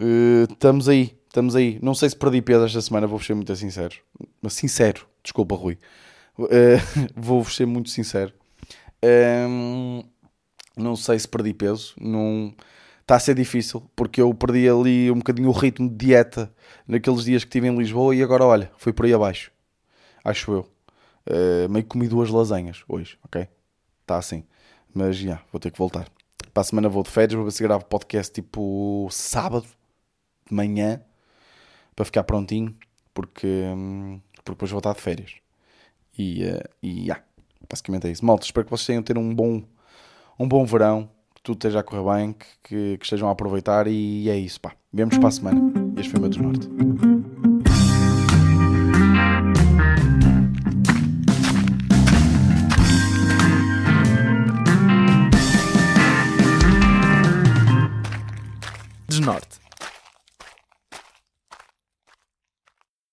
Uh, 0.00 0.50
estamos 0.50 0.88
aí, 0.88 1.14
estamos 1.26 1.54
aí. 1.54 1.78
Não 1.82 1.94
sei 1.94 2.08
se 2.08 2.16
perdi 2.16 2.40
peso 2.40 2.64
esta 2.64 2.80
semana, 2.80 3.06
vou 3.06 3.20
ser 3.20 3.34
muito 3.34 3.54
sincero. 3.54 3.94
Mas 4.40 4.54
sincero, 4.54 5.06
desculpa, 5.22 5.54
Rui. 5.54 5.76
Uh, 6.38 6.48
Vou-vos 7.14 7.54
ser 7.54 7.66
muito 7.66 7.90
sincero. 7.90 8.32
Um, 9.04 10.02
não 10.74 10.96
sei 10.96 11.18
se 11.18 11.28
perdi 11.28 11.52
peso. 11.52 11.94
Não... 12.00 12.54
Está 13.02 13.16
a 13.16 13.20
ser 13.20 13.34
difícil, 13.34 13.82
porque 13.94 14.22
eu 14.22 14.32
perdi 14.32 14.66
ali 14.66 15.10
um 15.10 15.18
bocadinho 15.18 15.50
o 15.50 15.52
ritmo 15.52 15.86
de 15.86 15.94
dieta 15.94 16.50
naqueles 16.88 17.24
dias 17.24 17.44
que 17.44 17.48
estive 17.48 17.68
em 17.68 17.76
Lisboa 17.76 18.16
e 18.16 18.22
agora, 18.22 18.46
olha, 18.46 18.72
fui 18.78 18.94
por 18.94 19.04
aí 19.04 19.12
abaixo. 19.12 19.52
Acho 20.24 20.50
eu. 20.50 20.60
Uh, 21.28 21.68
meio 21.68 21.82
que 21.82 21.90
comi 21.90 22.08
duas 22.08 22.30
lasanhas 22.30 22.84
hoje, 22.88 23.18
ok? 23.22 23.46
Está 24.00 24.16
assim. 24.16 24.44
Mas 24.94 25.16
já, 25.18 25.24
yeah, 25.24 25.44
vou 25.52 25.60
ter 25.60 25.70
que 25.70 25.78
voltar. 25.78 26.06
Para 26.52 26.60
a 26.60 26.64
semana 26.64 26.88
vou 26.88 27.02
de 27.02 27.10
férias, 27.10 27.34
vou 27.34 27.44
ver 27.44 27.50
se 27.50 27.62
gravo 27.62 27.84
podcast 27.84 28.32
tipo 28.32 29.08
sábado 29.10 29.66
de 30.46 30.54
manhã 30.54 31.00
para 31.94 32.04
ficar 32.04 32.24
prontinho, 32.24 32.76
porque, 33.14 33.46
hum, 33.46 34.20
porque 34.36 34.52
depois 34.52 34.70
vou 34.70 34.78
estar 34.78 34.94
de 34.94 35.00
férias. 35.00 35.32
E, 36.18 36.44
uh, 36.44 36.68
e 36.82 37.02
yeah, 37.04 37.22
basicamente 37.68 38.06
é 38.06 38.10
isso. 38.10 38.24
Malta, 38.24 38.44
espero 38.44 38.66
que 38.66 38.70
vocês 38.70 38.86
tenham 38.86 39.02
ter 39.02 39.16
um 39.16 39.34
bom, 39.34 39.62
um 40.38 40.46
bom 40.46 40.64
verão, 40.64 41.08
que 41.34 41.42
tudo 41.42 41.56
esteja 41.56 41.80
a 41.80 41.82
correr 41.82 42.18
bem, 42.18 42.32
que, 42.32 42.46
que, 42.62 42.98
que 42.98 43.04
estejam 43.04 43.28
a 43.28 43.32
aproveitar 43.32 43.86
e 43.86 44.28
é 44.28 44.36
isso, 44.36 44.60
pá. 44.60 44.74
Vemos 44.92 45.16
para 45.16 45.28
a 45.28 45.32
semana. 45.32 45.60
Este 45.96 46.10
foi 46.10 46.18
o 46.18 46.22
meu 46.22 46.30
desnorte. 46.30 47.21